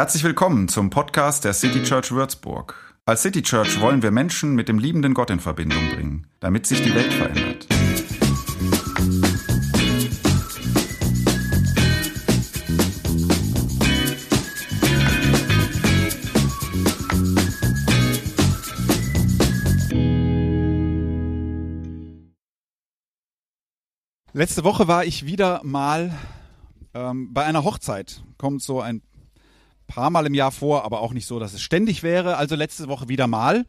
Herzlich 0.00 0.24
willkommen 0.24 0.66
zum 0.68 0.88
Podcast 0.88 1.44
der 1.44 1.52
City 1.52 1.82
Church 1.82 2.10
Würzburg. 2.10 2.74
Als 3.04 3.20
City 3.20 3.42
Church 3.42 3.82
wollen 3.82 4.02
wir 4.02 4.10
Menschen 4.10 4.54
mit 4.54 4.66
dem 4.66 4.78
liebenden 4.78 5.12
Gott 5.12 5.28
in 5.28 5.40
Verbindung 5.40 5.90
bringen, 5.90 6.26
damit 6.40 6.64
sich 6.64 6.80
die 6.80 6.94
Welt 6.94 7.12
verändert. 7.12 7.66
Letzte 24.32 24.64
Woche 24.64 24.88
war 24.88 25.04
ich 25.04 25.26
wieder 25.26 25.60
mal 25.62 26.18
ähm, 26.94 27.34
bei 27.34 27.44
einer 27.44 27.64
Hochzeit. 27.64 28.22
Kommt 28.38 28.62
so 28.62 28.80
ein 28.80 29.02
paar 29.90 30.10
Mal 30.10 30.26
im 30.26 30.34
Jahr 30.34 30.52
vor, 30.52 30.84
aber 30.84 31.00
auch 31.00 31.12
nicht 31.12 31.26
so, 31.26 31.38
dass 31.38 31.52
es 31.52 31.60
ständig 31.60 32.02
wäre. 32.02 32.36
Also 32.36 32.56
letzte 32.56 32.88
Woche 32.88 33.08
wieder 33.08 33.26
mal. 33.26 33.66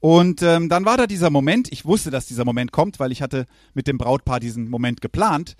Und 0.00 0.42
ähm, 0.42 0.70
dann 0.70 0.86
war 0.86 0.96
da 0.96 1.06
dieser 1.06 1.28
Moment, 1.28 1.70
ich 1.70 1.84
wusste, 1.84 2.10
dass 2.10 2.26
dieser 2.26 2.46
Moment 2.46 2.72
kommt, 2.72 2.98
weil 2.98 3.12
ich 3.12 3.20
hatte 3.20 3.46
mit 3.74 3.86
dem 3.86 3.98
Brautpaar 3.98 4.40
diesen 4.40 4.70
Moment 4.70 5.02
geplant, 5.02 5.56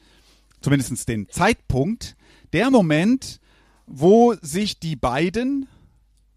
zumindest 0.62 1.08
den 1.08 1.28
Zeitpunkt, 1.28 2.16
der 2.54 2.70
Moment, 2.70 3.40
wo 3.86 4.34
sich 4.40 4.80
die 4.80 4.96
beiden, 4.96 5.68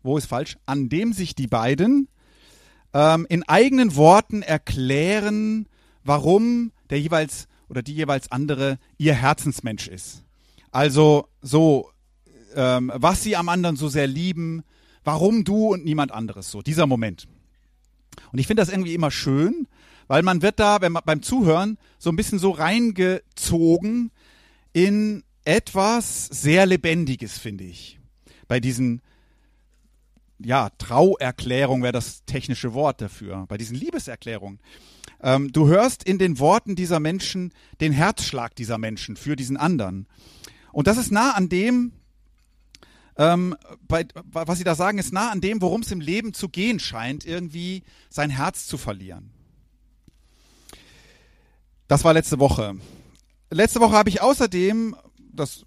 wo 0.02 0.18
ist 0.18 0.26
falsch, 0.26 0.58
an 0.66 0.90
dem 0.90 1.14
sich 1.14 1.34
die 1.34 1.48
beiden 1.48 2.10
ähm, 2.94 3.26
in 3.30 3.44
eigenen 3.44 3.96
Worten 3.96 4.42
erklären, 4.42 5.68
warum 6.04 6.72
der 6.90 7.00
jeweils 7.00 7.48
oder 7.70 7.82
die 7.82 7.94
jeweils 7.94 8.32
andere 8.32 8.80
ihr 8.98 9.14
Herzensmensch 9.14 9.88
ist. 9.88 10.24
Also 10.72 11.28
so, 11.42 11.90
ähm, 12.56 12.92
was 12.96 13.24
sie 13.24 13.36
am 13.36 13.50
anderen 13.50 13.76
so 13.76 13.88
sehr 13.88 14.08
lieben, 14.08 14.64
warum 15.04 15.44
du 15.44 15.74
und 15.74 15.86
niemand 15.86 16.12
anderes 16.12 16.52
so, 16.52 16.62
dieser 16.62 16.88
Moment. 16.88 17.28
Und 18.32 18.40
ich 18.40 18.48
finde 18.48 18.62
das 18.62 18.70
irgendwie 18.70 18.94
immer 18.94 19.12
schön, 19.12 19.68
weil 20.08 20.24
man 20.24 20.42
wird 20.42 20.60
da, 20.60 20.82
wenn 20.82 20.92
man 20.92 21.04
beim 21.06 21.22
Zuhören 21.22 21.78
so 21.98 22.10
ein 22.10 22.16
bisschen 22.16 22.40
so 22.40 22.52
reingezogen 22.52 24.12
in 24.74 25.24
etwas 25.46 26.26
sehr 26.28 26.66
Lebendiges, 26.66 27.38
finde 27.38 27.64
ich. 27.64 28.00
Bei 28.48 28.60
diesen, 28.60 29.02
ja, 30.40 30.70
Trauerklärungen 30.78 31.84
wäre 31.84 31.94
das 31.94 32.24
technische 32.26 32.74
Wort 32.74 33.02
dafür, 33.02 33.46
bei 33.48 33.58
diesen 33.58 33.76
Liebeserklärungen. 33.76 34.60
Ähm, 35.22 35.52
du 35.52 35.68
hörst 35.68 36.04
in 36.04 36.18
den 36.18 36.40
Worten 36.40 36.76
dieser 36.76 37.00
Menschen 37.00 37.54
den 37.82 37.94
Herzschlag 37.94 38.56
dieser 38.56 38.78
Menschen 38.78 39.16
für 39.16 39.36
diesen 39.36 39.58
anderen. 39.58 40.08
Und 40.72 40.88
das 40.88 40.98
ist 40.98 41.12
nah 41.12 41.32
an 41.32 41.50
dem, 41.50 41.94
ähm, 43.18 43.56
bei, 43.88 44.06
was 44.32 44.58
sie 44.58 44.64
da 44.64 44.76
sagen, 44.76 44.98
ist 44.98 45.14
nah 45.14 45.32
an 45.32 45.42
dem, 45.42 45.62
worum 45.62 45.82
es 45.82 45.92
im 45.92 46.02
Leben 46.02 46.34
zu 46.34 46.50
gehen 46.50 46.80
scheint, 46.80 47.26
irgendwie 47.26 47.84
sein 48.10 48.30
Herz 48.30 48.66
zu 48.66 48.78
verlieren. 48.78 49.32
Das 51.88 52.04
war 52.04 52.14
letzte 52.14 52.40
Woche. 52.40 52.76
Letzte 53.52 53.80
Woche 53.80 53.96
habe 53.96 54.10
ich 54.10 54.22
außerdem, 54.22 54.96
das 55.32 55.66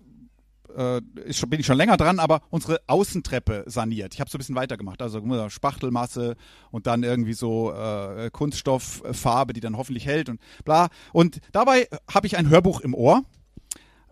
äh, 0.76 1.00
ist, 1.24 1.48
bin 1.48 1.60
ich 1.60 1.66
schon 1.66 1.76
länger 1.76 1.96
dran, 1.96 2.18
aber 2.18 2.42
unsere 2.50 2.80
Außentreppe 2.86 3.64
saniert. 3.66 4.14
Ich 4.14 4.20
habe 4.20 4.30
so 4.30 4.36
ein 4.36 4.40
bisschen 4.40 4.54
weitergemacht. 4.54 5.00
Also 5.02 5.22
Spachtelmasse 5.48 6.36
und 6.70 6.86
dann 6.86 7.02
irgendwie 7.02 7.32
so 7.32 7.72
äh, 7.72 8.30
Kunststofffarbe, 8.32 9.52
die 9.52 9.60
dann 9.60 9.76
hoffentlich 9.76 10.06
hält 10.06 10.28
und 10.28 10.40
bla. 10.64 10.88
Und 11.12 11.40
dabei 11.52 11.88
habe 12.12 12.26
ich 12.26 12.36
ein 12.36 12.48
Hörbuch 12.48 12.80
im 12.80 12.94
Ohr 12.94 13.22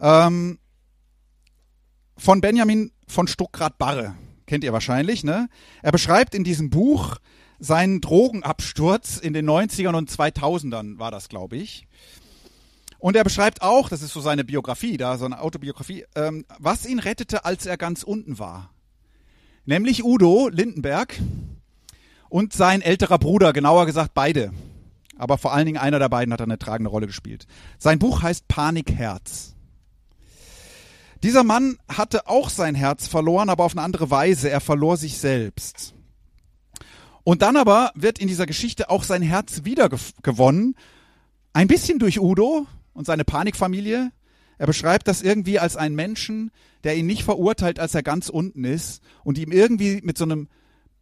ähm, 0.01 0.59
von 2.17 2.41
Benjamin 2.41 2.93
von 3.07 3.27
Stuckrad-Barre. 3.27 4.15
Kennt 4.47 4.65
ihr 4.65 4.73
wahrscheinlich, 4.73 5.25
ne? 5.25 5.49
Er 5.83 5.93
beschreibt 5.93 6.35
in 6.35 6.45
diesem 6.45 6.71
Buch 6.71 7.17
seinen 7.59 8.01
Drogenabsturz 8.01 9.17
in 9.17 9.33
den 9.33 9.49
90ern 9.49 9.95
und 9.95 10.11
2000ern, 10.11 10.99
war 10.99 11.11
das, 11.11 11.29
glaube 11.29 11.57
ich. 11.57 11.87
Und 12.99 13.17
er 13.17 13.25
beschreibt 13.25 13.63
auch, 13.63 13.89
das 13.89 14.03
ist 14.03 14.13
so 14.13 14.21
seine 14.21 14.45
Biografie, 14.45 14.97
da 14.97 15.19
so 15.19 15.27
eine 15.27 15.41
Autobiografie, 15.41 16.05
ähm, 16.15 16.45
was 16.59 16.87
ihn 16.87 16.99
rettete, 16.99 17.45
als 17.45 17.67
er 17.67 17.77
ganz 17.77 18.03
unten 18.03 18.39
war. 18.39 18.71
Nämlich 19.67 20.05
Udo 20.05 20.49
Lindenberg 20.49 21.21
und 22.29 22.53
sein 22.53 22.83
älterer 22.83 23.19
Bruder, 23.19 23.53
genauer 23.53 23.87
gesagt 23.87 24.13
beide. 24.15 24.53
Aber 25.17 25.39
vor 25.39 25.53
allen 25.53 25.67
Dingen 25.67 25.79
einer 25.79 25.99
der 25.99 26.09
beiden 26.09 26.33
hat 26.33 26.41
eine 26.41 26.59
tragende 26.59 26.91
Rolle 26.91 27.07
gespielt. 27.07 27.47
Sein 27.79 27.99
Buch 27.99 28.23
heißt 28.23 28.49
Panikherz. 28.49 29.54
Dieser 31.25 31.43
Mann 31.43 31.79
hatte 31.89 32.29
auch 32.29 32.51
sein 32.51 32.77
Herz 32.77 33.09
verloren, 33.09 33.49
aber 33.49 33.65
auf 33.65 33.73
eine 33.73 33.83
andere 33.83 34.11
Weise. 34.11 34.49
Er 34.49 34.61
verlor 34.61 34.97
sich 34.97 35.19
selbst. 35.19 35.95
Und 37.25 37.43
dann 37.43 37.57
aber 37.57 37.91
wird 37.97 38.21
in 38.21 38.29
dieser 38.29 38.47
Geschichte 38.47 38.91
auch 38.91 39.03
sein 39.03 39.23
Herz 39.23 39.65
wiedergewonnen. 39.65 40.77
Ein 41.53 41.67
bisschen 41.67 41.99
durch 41.99 42.21
Udo, 42.21 42.67
und 42.95 43.07
seine 43.07 43.25
Panikfamilie. 43.25 44.13
Er 44.57 44.67
beschreibt 44.67 45.09
das 45.09 45.21
irgendwie 45.21 45.59
als 45.59 45.77
einen 45.77 45.97
Menschen, 45.97 46.51
der 46.85 46.97
ihn 46.97 47.07
nicht 47.07 47.25
verurteilt, 47.25 47.79
als 47.79 47.95
er 47.95 48.03
ganz 48.03 48.29
unten 48.29 48.65
ist 48.65 49.03
und 49.25 49.37
ihm 49.37 49.53
irgendwie 49.53 50.01
mit 50.03 50.17
so 50.17 50.25
einem 50.25 50.49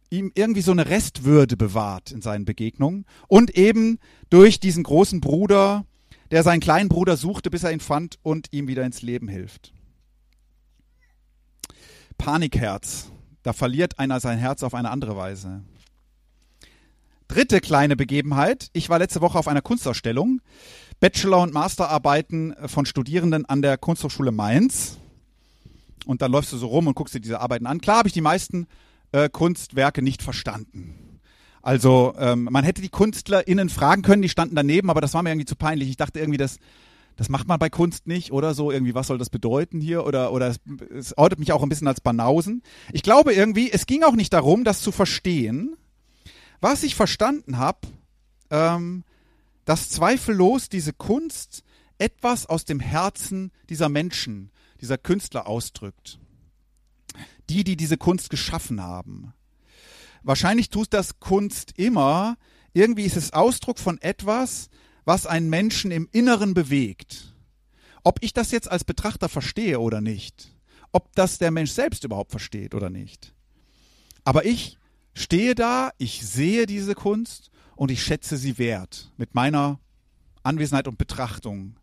ihm 0.09 0.31
irgendwie 0.35 0.61
so 0.61 0.71
eine 0.71 0.89
Restwürde 0.89 1.57
bewahrt 1.57 2.11
in 2.11 2.21
seinen 2.21 2.45
Begegnungen 2.45 3.05
und 3.27 3.57
eben 3.57 3.97
durch 4.29 4.59
diesen 4.59 4.83
großen 4.83 5.21
Bruder, 5.21 5.85
der 6.29 6.43
seinen 6.43 6.59
kleinen 6.59 6.87
Bruder 6.87 7.17
suchte, 7.17 7.49
bis 7.49 7.63
er 7.63 7.71
ihn 7.71 7.79
fand 7.79 8.19
und 8.21 8.47
ihm 8.51 8.67
wieder 8.67 8.85
ins 8.85 9.01
Leben 9.01 9.27
hilft. 9.27 9.72
Panikherz. 12.17 13.11
Da 13.43 13.53
verliert 13.53 13.99
einer 13.99 14.19
sein 14.19 14.37
Herz 14.37 14.63
auf 14.63 14.73
eine 14.73 14.89
andere 14.89 15.17
Weise. 15.17 15.61
Dritte 17.27 17.61
kleine 17.61 17.95
Begebenheit. 17.95 18.69
Ich 18.73 18.89
war 18.89 18.99
letzte 18.99 19.21
Woche 19.21 19.39
auf 19.39 19.47
einer 19.47 19.61
Kunstausstellung. 19.61 20.41
Bachelor- 20.99 21.41
und 21.41 21.53
Masterarbeiten 21.53 22.55
von 22.67 22.85
Studierenden 22.85 23.45
an 23.45 23.61
der 23.61 23.77
Kunsthochschule 23.77 24.31
Mainz. 24.31 24.97
Und 26.05 26.21
dann 26.21 26.31
läufst 26.31 26.53
du 26.53 26.57
so 26.57 26.67
rum 26.67 26.87
und 26.87 26.95
guckst 26.95 27.15
dir 27.15 27.21
diese 27.21 27.39
Arbeiten 27.39 27.65
an. 27.65 27.81
Klar 27.81 27.97
habe 27.97 28.07
ich 28.07 28.13
die 28.13 28.21
meisten 28.21 28.67
äh, 29.11 29.29
Kunstwerke 29.29 30.01
nicht 30.01 30.21
verstanden. 30.21 31.19
Also 31.61 32.13
ähm, 32.17 32.49
man 32.51 32.65
hätte 32.65 32.81
die 32.81 32.89
KünstlerInnen 32.89 33.69
fragen 33.69 34.01
können, 34.01 34.21
die 34.21 34.29
standen 34.29 34.55
daneben, 34.55 34.89
aber 34.89 34.99
das 34.99 35.13
war 35.13 35.23
mir 35.23 35.29
irgendwie 35.31 35.45
zu 35.45 35.55
peinlich. 35.55 35.89
Ich 35.89 35.97
dachte 35.97 36.19
irgendwie, 36.19 36.37
das, 36.37 36.59
das 37.15 37.29
macht 37.29 37.47
man 37.47 37.59
bei 37.59 37.69
Kunst 37.69 38.07
nicht 38.07 38.31
oder 38.31 38.53
so. 38.53 38.71
Irgendwie, 38.71 38.95
was 38.95 39.07
soll 39.07 39.17
das 39.17 39.29
bedeuten 39.29 39.81
hier? 39.81 40.05
Oder, 40.05 40.31
oder 40.31 40.47
es, 40.47 40.59
es 40.89 41.17
outet 41.17 41.39
mich 41.39 41.51
auch 41.51 41.63
ein 41.63 41.69
bisschen 41.69 41.87
als 41.87 42.01
Banausen. 42.01 42.63
Ich 42.91 43.03
glaube 43.03 43.33
irgendwie, 43.33 43.71
es 43.71 43.85
ging 43.85 44.03
auch 44.03 44.15
nicht 44.15 44.33
darum, 44.33 44.63
das 44.63 44.81
zu 44.81 44.91
verstehen. 44.91 45.75
Was 46.61 46.83
ich 46.83 46.95
verstanden 46.95 47.57
habe, 47.57 47.79
ähm, 48.49 49.03
dass 49.65 49.89
zweifellos 49.89 50.69
diese 50.69 50.93
Kunst 50.93 51.63
etwas 51.97 52.45
aus 52.45 52.65
dem 52.65 52.79
Herzen 52.79 53.51
dieser 53.69 53.89
Menschen, 53.89 54.51
dieser 54.81 54.97
Künstler 54.97 55.47
ausdrückt. 55.47 56.19
Die, 57.49 57.63
die 57.63 57.75
diese 57.75 57.97
Kunst 57.97 58.29
geschaffen 58.29 58.81
haben. 58.81 59.33
Wahrscheinlich 60.23 60.69
tut 60.69 60.93
das 60.93 61.19
Kunst 61.19 61.73
immer. 61.77 62.37
Irgendwie 62.73 63.03
ist 63.03 63.17
es 63.17 63.33
Ausdruck 63.33 63.77
von 63.77 64.01
etwas, 64.01 64.69
was 65.05 65.25
einen 65.25 65.49
Menschen 65.49 65.91
im 65.91 66.07
Inneren 66.11 66.53
bewegt. 66.53 67.33
Ob 68.03 68.19
ich 68.21 68.33
das 68.33 68.51
jetzt 68.51 68.69
als 68.69 68.83
Betrachter 68.83 69.29
verstehe 69.29 69.79
oder 69.79 70.01
nicht. 70.01 70.49
Ob 70.91 71.13
das 71.15 71.37
der 71.37 71.51
Mensch 71.51 71.71
selbst 71.71 72.03
überhaupt 72.03 72.31
versteht 72.31 72.75
oder 72.75 72.89
nicht. 72.89 73.33
Aber 74.23 74.45
ich 74.45 74.77
stehe 75.13 75.55
da, 75.55 75.91
ich 75.97 76.25
sehe 76.25 76.65
diese 76.65 76.95
Kunst 76.95 77.51
und 77.75 77.91
ich 77.91 78.03
schätze 78.03 78.37
sie 78.37 78.57
wert 78.57 79.11
mit 79.17 79.35
meiner 79.35 79.79
Anwesenheit 80.43 80.87
und 80.87 80.97
Betrachtung. 80.97 81.77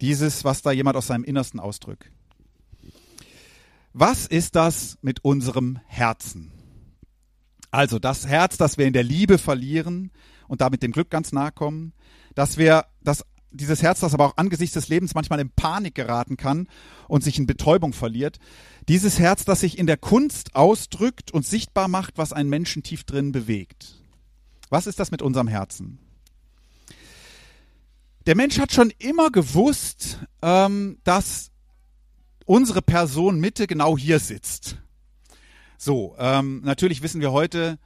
Dieses, 0.00 0.44
was 0.44 0.62
da 0.62 0.70
jemand 0.70 0.96
aus 0.96 1.08
seinem 1.08 1.24
Innersten 1.24 1.60
ausdrückt. 1.60 2.10
Was 3.92 4.26
ist 4.26 4.54
das 4.54 4.96
mit 5.02 5.24
unserem 5.24 5.80
Herzen? 5.86 6.52
Also 7.70 7.98
das 7.98 8.26
Herz, 8.26 8.56
das 8.56 8.78
wir 8.78 8.86
in 8.86 8.92
der 8.92 9.02
Liebe 9.02 9.38
verlieren 9.38 10.10
und 10.46 10.60
damit 10.60 10.82
dem 10.82 10.92
Glück 10.92 11.10
ganz 11.10 11.32
nahe 11.32 11.52
kommen, 11.52 11.92
dass 12.38 12.56
wir 12.56 12.86
das 13.02 13.24
dieses 13.50 13.82
Herz, 13.82 13.98
das 13.98 14.14
aber 14.14 14.26
auch 14.26 14.36
angesichts 14.36 14.74
des 14.74 14.88
Lebens 14.88 15.12
manchmal 15.12 15.40
in 15.40 15.50
Panik 15.50 15.96
geraten 15.96 16.36
kann 16.36 16.68
und 17.08 17.24
sich 17.24 17.36
in 17.36 17.46
Betäubung 17.46 17.92
verliert, 17.92 18.38
dieses 18.86 19.18
Herz, 19.18 19.44
das 19.44 19.60
sich 19.60 19.76
in 19.76 19.88
der 19.88 19.96
Kunst 19.96 20.54
ausdrückt 20.54 21.32
und 21.32 21.44
sichtbar 21.44 21.88
macht, 21.88 22.16
was 22.16 22.32
einen 22.32 22.48
Menschen 22.48 22.84
tief 22.84 23.02
drin 23.02 23.32
bewegt. 23.32 23.96
Was 24.68 24.86
ist 24.86 25.00
das 25.00 25.10
mit 25.10 25.20
unserem 25.20 25.48
Herzen? 25.48 25.98
Der 28.26 28.36
Mensch 28.36 28.60
hat 28.60 28.72
schon 28.72 28.92
immer 28.98 29.30
gewusst, 29.32 30.20
ähm, 30.40 30.98
dass 31.02 31.50
unsere 32.44 32.82
Person 32.82 33.40
Mitte 33.40 33.66
genau 33.66 33.98
hier 33.98 34.20
sitzt. 34.20 34.76
So, 35.76 36.14
ähm, 36.20 36.60
natürlich 36.62 37.02
wissen 37.02 37.20
wir 37.20 37.32
heute, 37.32 37.80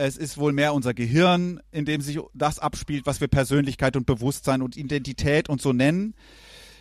es 0.00 0.16
ist 0.16 0.38
wohl 0.38 0.52
mehr 0.52 0.72
unser 0.72 0.94
Gehirn, 0.94 1.60
in 1.70 1.84
dem 1.84 2.00
sich 2.00 2.18
das 2.32 2.58
abspielt, 2.58 3.04
was 3.04 3.20
wir 3.20 3.28
Persönlichkeit 3.28 3.96
und 3.96 4.06
Bewusstsein 4.06 4.62
und 4.62 4.76
Identität 4.76 5.48
und 5.48 5.60
so 5.60 5.72
nennen. 5.72 6.14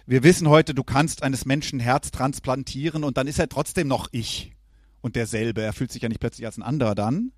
Wir 0.06 0.24
wissen 0.24 0.48
heute, 0.48 0.74
du 0.74 0.84
kannst 0.84 1.22
eines 1.22 1.46
Menschen 1.46 1.80
Herz 1.80 2.12
transplantieren 2.12 3.04
und 3.04 3.18
dann 3.18 3.28
ist 3.28 3.38
er 3.38 3.50
trotzdem 3.50 3.88
noch 3.90 4.08
ich 4.12 4.54
und 5.02 5.18
derselbe. 5.18 5.62
Er 5.62 5.74
fühlt 5.74 5.92
sich 5.92 6.02
ja 6.02 6.10
nicht 6.10 6.22
plötzlich 6.22 6.46
als 6.46 6.58
ein 6.58 6.64
anderer 6.64 6.96
dann. 6.96 7.34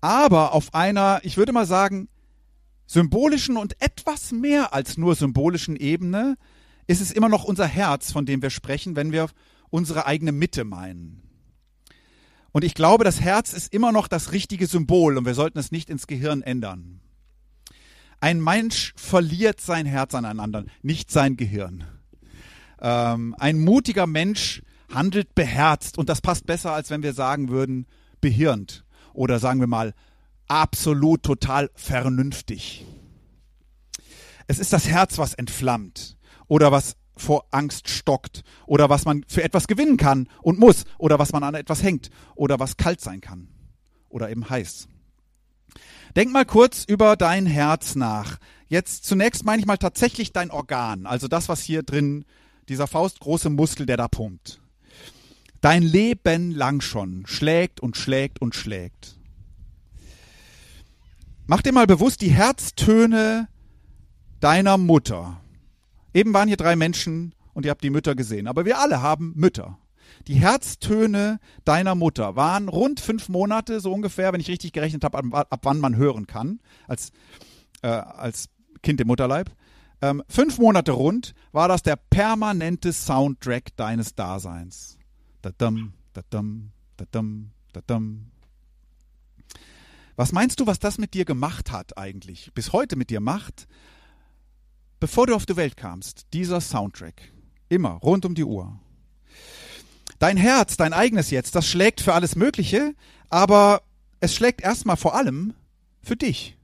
Aber 0.00 0.52
auf 0.52 0.74
einer, 0.74 1.20
ich 1.22 1.36
würde 1.36 1.52
mal 1.52 1.66
sagen, 1.66 2.08
symbolischen 2.86 3.56
und 3.56 3.80
etwas 3.80 4.32
mehr 4.32 4.74
als 4.74 4.98
nur 4.98 5.14
symbolischen 5.14 5.76
Ebene 5.76 6.36
ist 6.88 7.00
es 7.00 7.12
immer 7.12 7.28
noch 7.28 7.44
unser 7.44 7.66
Herz, 7.66 8.10
von 8.10 8.26
dem 8.26 8.42
wir 8.42 8.50
sprechen, 8.50 8.96
wenn 8.96 9.12
wir 9.12 9.28
unsere 9.70 10.06
eigene 10.06 10.32
Mitte 10.32 10.64
meinen. 10.64 11.27
Und 12.58 12.64
ich 12.64 12.74
glaube, 12.74 13.04
das 13.04 13.20
Herz 13.20 13.52
ist 13.52 13.72
immer 13.72 13.92
noch 13.92 14.08
das 14.08 14.32
richtige 14.32 14.66
Symbol 14.66 15.16
und 15.16 15.24
wir 15.24 15.34
sollten 15.34 15.60
es 15.60 15.70
nicht 15.70 15.88
ins 15.88 16.08
Gehirn 16.08 16.42
ändern. 16.42 16.98
Ein 18.18 18.42
Mensch 18.42 18.94
verliert 18.96 19.60
sein 19.60 19.86
Herz 19.86 20.12
an 20.16 20.24
einen 20.24 20.40
anderen, 20.40 20.68
nicht 20.82 21.12
sein 21.12 21.36
Gehirn. 21.36 21.84
Ähm, 22.80 23.36
ein 23.38 23.60
mutiger 23.60 24.08
Mensch 24.08 24.62
handelt 24.92 25.36
beherzt 25.36 25.98
und 25.98 26.08
das 26.08 26.20
passt 26.20 26.46
besser, 26.46 26.72
als 26.72 26.90
wenn 26.90 27.04
wir 27.04 27.12
sagen 27.12 27.48
würden, 27.48 27.86
behirnt 28.20 28.84
oder 29.12 29.38
sagen 29.38 29.60
wir 29.60 29.68
mal 29.68 29.94
absolut 30.48 31.22
total 31.22 31.70
vernünftig. 31.76 32.84
Es 34.48 34.58
ist 34.58 34.72
das 34.72 34.88
Herz, 34.88 35.16
was 35.16 35.32
entflammt 35.32 36.16
oder 36.48 36.72
was 36.72 36.96
vor 37.18 37.46
Angst 37.50 37.88
stockt 37.88 38.42
oder 38.66 38.88
was 38.88 39.04
man 39.04 39.24
für 39.28 39.42
etwas 39.42 39.66
gewinnen 39.66 39.96
kann 39.96 40.28
und 40.42 40.58
muss 40.58 40.84
oder 40.98 41.18
was 41.18 41.32
man 41.32 41.42
an 41.42 41.54
etwas 41.54 41.82
hängt 41.82 42.10
oder 42.34 42.58
was 42.58 42.76
kalt 42.76 43.00
sein 43.00 43.20
kann 43.20 43.48
oder 44.08 44.30
eben 44.30 44.48
heiß. 44.48 44.88
Denk 46.16 46.32
mal 46.32 46.44
kurz 46.44 46.84
über 46.84 47.16
dein 47.16 47.46
Herz 47.46 47.94
nach. 47.94 48.38
Jetzt 48.68 49.04
zunächst 49.04 49.44
meine 49.44 49.60
ich 49.60 49.66
mal 49.66 49.76
tatsächlich 49.76 50.32
dein 50.32 50.50
Organ, 50.50 51.06
also 51.06 51.28
das, 51.28 51.48
was 51.48 51.62
hier 51.62 51.82
drin, 51.82 52.24
dieser 52.68 52.86
faustgroße 52.86 53.50
Muskel, 53.50 53.86
der 53.86 53.96
da 53.96 54.08
pumpt. 54.08 54.60
Dein 55.60 55.82
Leben 55.82 56.50
lang 56.50 56.80
schon 56.80 57.26
schlägt 57.26 57.80
und 57.80 57.96
schlägt 57.96 58.40
und 58.40 58.54
schlägt. 58.54 59.18
Mach 61.46 61.62
dir 61.62 61.72
mal 61.72 61.86
bewusst 61.86 62.20
die 62.20 62.30
Herztöne 62.30 63.48
deiner 64.40 64.78
Mutter. 64.78 65.40
Eben 66.18 66.34
waren 66.34 66.48
hier 66.48 66.56
drei 66.56 66.74
Menschen 66.74 67.32
und 67.54 67.64
ihr 67.64 67.70
habt 67.70 67.84
die 67.84 67.90
Mütter 67.90 68.16
gesehen, 68.16 68.48
aber 68.48 68.64
wir 68.64 68.80
alle 68.80 69.02
haben 69.02 69.34
Mütter. 69.36 69.78
Die 70.26 70.34
Herztöne 70.34 71.38
deiner 71.64 71.94
Mutter 71.94 72.34
waren 72.34 72.68
rund 72.68 72.98
fünf 72.98 73.28
Monate, 73.28 73.78
so 73.78 73.92
ungefähr, 73.92 74.32
wenn 74.32 74.40
ich 74.40 74.48
richtig 74.48 74.72
gerechnet 74.72 75.04
habe, 75.04 75.16
ab, 75.16 75.46
ab 75.48 75.60
wann 75.62 75.78
man 75.78 75.94
hören 75.94 76.26
kann, 76.26 76.58
als, 76.88 77.12
äh, 77.82 77.86
als 77.86 78.48
Kind 78.82 79.00
im 79.00 79.06
Mutterleib. 79.06 79.52
Ähm, 80.02 80.24
fünf 80.28 80.58
Monate 80.58 80.90
rund 80.90 81.34
war 81.52 81.68
das 81.68 81.84
der 81.84 81.94
permanente 81.94 82.92
Soundtrack 82.92 83.76
deines 83.76 84.16
Daseins. 84.16 84.98
Da-dum, 85.42 85.92
da-dum, 86.14 86.72
da-dum, 86.96 87.52
da-dum. 87.72 88.32
Was 90.16 90.32
meinst 90.32 90.58
du, 90.58 90.66
was 90.66 90.80
das 90.80 90.98
mit 90.98 91.14
dir 91.14 91.24
gemacht 91.24 91.70
hat 91.70 91.96
eigentlich, 91.96 92.50
bis 92.54 92.72
heute 92.72 92.96
mit 92.96 93.08
dir 93.08 93.20
macht, 93.20 93.68
bevor 95.00 95.26
du 95.26 95.34
auf 95.34 95.46
die 95.46 95.56
Welt 95.56 95.76
kamst, 95.76 96.26
dieser 96.32 96.60
Soundtrack? 96.60 97.32
Immer, 97.68 97.92
rund 98.02 98.24
um 98.24 98.34
die 98.34 98.44
Uhr. 98.44 98.78
Dein 100.18 100.36
Herz, 100.36 100.76
dein 100.76 100.92
eigenes 100.92 101.30
jetzt, 101.30 101.54
das 101.54 101.66
schlägt 101.66 102.00
für 102.00 102.14
alles 102.14 102.34
Mögliche, 102.34 102.94
aber 103.28 103.82
es 104.20 104.34
schlägt 104.34 104.62
erstmal 104.62 104.96
vor 104.96 105.14
allem 105.14 105.54
für 106.02 106.16
dich. 106.16 106.56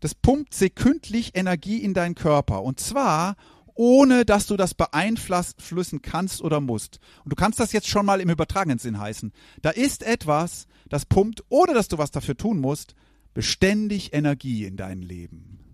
Das 0.00 0.14
pumpt 0.14 0.52
sekündlich 0.52 1.34
Energie 1.34 1.78
in 1.78 1.94
deinen 1.94 2.14
Körper 2.14 2.62
und 2.62 2.78
zwar 2.80 3.36
ohne 3.76 4.24
dass 4.24 4.46
du 4.46 4.56
das 4.56 4.74
beeinflussen 4.74 6.02
kannst 6.02 6.40
oder 6.40 6.60
musst. 6.60 6.98
Und 7.24 7.30
du 7.30 7.36
kannst 7.36 7.60
das 7.60 7.72
jetzt 7.72 7.88
schon 7.88 8.06
mal 8.06 8.20
im 8.20 8.30
übertragenen 8.30 8.78
Sinn 8.78 8.98
heißen. 8.98 9.32
Da 9.62 9.70
ist 9.70 10.02
etwas, 10.02 10.66
das 10.88 11.04
pumpt, 11.04 11.44
ohne 11.50 11.74
dass 11.74 11.88
du 11.88 11.98
was 11.98 12.10
dafür 12.10 12.36
tun 12.36 12.58
musst, 12.58 12.94
beständig 13.34 14.14
Energie 14.14 14.64
in 14.64 14.78
dein 14.78 15.02
Leben. 15.02 15.65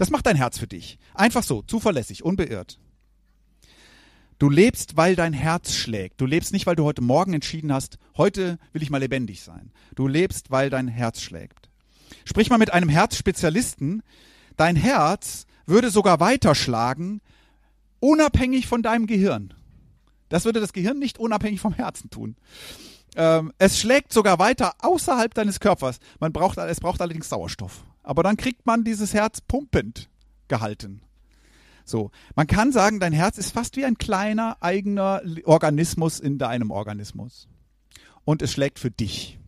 Das 0.00 0.08
macht 0.08 0.24
dein 0.24 0.36
Herz 0.36 0.58
für 0.58 0.66
dich. 0.66 0.98
Einfach 1.12 1.42
so, 1.42 1.60
zuverlässig, 1.60 2.24
unbeirrt. 2.24 2.78
Du 4.38 4.48
lebst, 4.48 4.96
weil 4.96 5.14
dein 5.14 5.34
Herz 5.34 5.74
schlägt. 5.74 6.22
Du 6.22 6.24
lebst 6.24 6.54
nicht, 6.54 6.64
weil 6.64 6.74
du 6.74 6.84
heute 6.84 7.02
Morgen 7.02 7.34
entschieden 7.34 7.70
hast, 7.70 7.98
heute 8.16 8.58
will 8.72 8.82
ich 8.82 8.88
mal 8.88 8.96
lebendig 8.96 9.42
sein. 9.42 9.72
Du 9.94 10.08
lebst, 10.08 10.50
weil 10.50 10.70
dein 10.70 10.88
Herz 10.88 11.20
schlägt. 11.20 11.68
Sprich 12.24 12.48
mal 12.48 12.56
mit 12.56 12.72
einem 12.72 12.88
Herzspezialisten. 12.88 14.02
Dein 14.56 14.74
Herz 14.74 15.44
würde 15.66 15.90
sogar 15.90 16.18
weiterschlagen, 16.18 17.20
unabhängig 17.98 18.68
von 18.68 18.82
deinem 18.82 19.06
Gehirn. 19.06 19.52
Das 20.30 20.46
würde 20.46 20.60
das 20.60 20.72
Gehirn 20.72 20.98
nicht 20.98 21.18
unabhängig 21.18 21.60
vom 21.60 21.74
Herzen 21.74 22.08
tun. 22.08 22.36
Ähm, 23.16 23.52
es 23.58 23.78
schlägt 23.78 24.12
sogar 24.12 24.38
weiter 24.38 24.74
außerhalb 24.80 25.34
deines 25.34 25.60
Körpers. 25.60 25.98
Man 26.18 26.32
braucht, 26.32 26.58
es 26.58 26.80
braucht 26.80 27.00
allerdings 27.00 27.28
Sauerstoff. 27.28 27.84
Aber 28.02 28.22
dann 28.22 28.36
kriegt 28.36 28.66
man 28.66 28.84
dieses 28.84 29.14
Herz 29.14 29.40
pumpend 29.40 30.08
gehalten. 30.48 31.02
So, 31.84 32.10
man 32.36 32.46
kann 32.46 32.72
sagen, 32.72 33.00
dein 33.00 33.12
Herz 33.12 33.36
ist 33.36 33.52
fast 33.52 33.76
wie 33.76 33.84
ein 33.84 33.98
kleiner 33.98 34.56
eigener 34.60 35.22
Organismus 35.44 36.20
in 36.20 36.38
deinem 36.38 36.70
Organismus. 36.70 37.48
Und 38.24 38.42
es 38.42 38.52
schlägt 38.52 38.78
für 38.78 38.90
dich. 38.90 39.38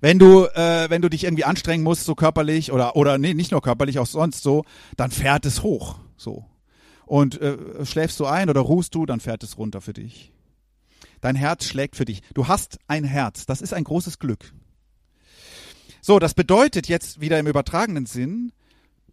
Wenn 0.00 0.18
du, 0.18 0.46
äh, 0.46 0.88
wenn 0.88 1.02
du 1.02 1.10
dich 1.10 1.24
irgendwie 1.24 1.44
anstrengen 1.44 1.84
musst, 1.84 2.04
so 2.04 2.14
körperlich 2.14 2.72
oder 2.72 2.96
oder 2.96 3.18
nee, 3.18 3.34
nicht 3.34 3.50
nur 3.50 3.60
körperlich, 3.60 3.98
auch 3.98 4.06
sonst 4.06 4.42
so, 4.42 4.64
dann 4.96 5.10
fährt 5.10 5.44
es 5.44 5.62
hoch, 5.62 5.98
so. 6.16 6.46
Und 7.04 7.40
äh, 7.40 7.84
schläfst 7.84 8.18
du 8.20 8.26
ein 8.26 8.48
oder 8.48 8.60
ruhst 8.60 8.94
du, 8.94 9.04
dann 9.04 9.20
fährt 9.20 9.42
es 9.42 9.58
runter 9.58 9.80
für 9.80 9.92
dich. 9.92 10.32
Dein 11.20 11.36
Herz 11.36 11.66
schlägt 11.66 11.96
für 11.96 12.04
dich. 12.04 12.22
Du 12.34 12.48
hast 12.48 12.78
ein 12.86 13.04
Herz. 13.04 13.46
Das 13.46 13.60
ist 13.60 13.74
ein 13.74 13.84
großes 13.84 14.18
Glück. 14.18 14.52
So, 16.00 16.18
das 16.18 16.34
bedeutet 16.34 16.88
jetzt 16.88 17.20
wieder 17.20 17.38
im 17.38 17.46
übertragenen 17.46 18.06
Sinn, 18.06 18.52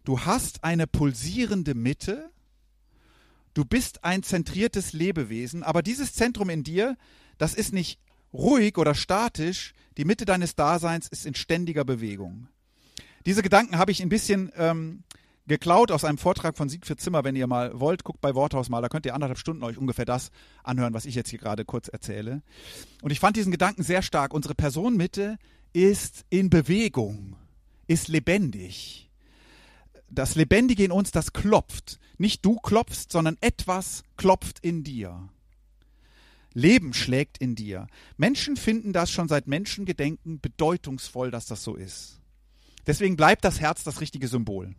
Du 0.08 0.20
hast 0.20 0.64
eine 0.64 0.86
pulsierende 0.86 1.74
Mitte. 1.74 2.30
Du 3.52 3.66
bist 3.66 4.04
ein 4.04 4.22
zentriertes 4.22 4.94
Lebewesen, 4.94 5.62
aber 5.62 5.82
dieses 5.82 6.14
Zentrum 6.14 6.48
in 6.48 6.64
dir, 6.64 6.96
das 7.36 7.52
ist 7.52 7.74
nicht 7.74 8.00
ruhig 8.32 8.78
oder 8.78 8.94
statisch. 8.94 9.74
Die 9.98 10.06
Mitte 10.06 10.24
deines 10.24 10.54
Daseins 10.54 11.08
ist 11.08 11.26
in 11.26 11.34
ständiger 11.34 11.84
Bewegung. 11.84 12.48
Diese 13.26 13.42
Gedanken 13.42 13.76
habe 13.76 13.92
ich 13.92 14.00
ein 14.00 14.08
bisschen 14.08 14.50
ähm, 14.56 15.04
geklaut 15.48 15.90
aus 15.90 16.04
einem 16.04 16.18
Vortrag 16.18 16.56
von 16.56 16.68
Siegfried 16.68 17.00
Zimmer. 17.00 17.24
Wenn 17.24 17.34
ihr 17.34 17.46
mal 17.46 17.78
wollt, 17.80 18.04
guckt 18.04 18.20
bei 18.20 18.34
Worthaus 18.34 18.68
mal, 18.68 18.80
da 18.80 18.88
könnt 18.88 19.06
ihr 19.06 19.14
anderthalb 19.14 19.38
Stunden 19.38 19.64
euch 19.64 19.78
ungefähr 19.78 20.04
das 20.04 20.30
anhören, 20.62 20.94
was 20.94 21.06
ich 21.06 21.14
jetzt 21.14 21.30
hier 21.30 21.38
gerade 21.38 21.64
kurz 21.64 21.88
erzähle. 21.88 22.42
Und 23.02 23.10
ich 23.10 23.20
fand 23.20 23.36
diesen 23.36 23.50
Gedanken 23.52 23.82
sehr 23.82 24.02
stark. 24.02 24.32
Unsere 24.32 24.54
Personenmitte 24.54 25.38
ist 25.72 26.24
in 26.30 26.50
Bewegung, 26.50 27.36
ist 27.86 28.08
lebendig 28.08 29.08
das 30.10 30.34
Lebendige 30.34 30.84
in 30.84 30.92
uns, 30.92 31.10
das 31.10 31.32
klopft. 31.32 31.98
Nicht 32.16 32.44
du 32.44 32.56
klopfst, 32.56 33.10
sondern 33.10 33.36
etwas 33.40 34.02
klopft 34.16 34.58
in 34.60 34.82
dir. 34.82 35.28
Leben 36.54 36.92
schlägt 36.92 37.38
in 37.38 37.54
dir. 37.54 37.86
Menschen 38.16 38.56
finden 38.56 38.92
das 38.92 39.10
schon 39.10 39.28
seit 39.28 39.46
Menschengedenken 39.46 40.40
bedeutungsvoll, 40.40 41.30
dass 41.30 41.46
das 41.46 41.62
so 41.62 41.76
ist. 41.76 42.20
Deswegen 42.86 43.16
bleibt 43.16 43.44
das 43.44 43.60
Herz 43.60 43.84
das 43.84 44.00
richtige 44.00 44.28
Symbol. 44.28 44.74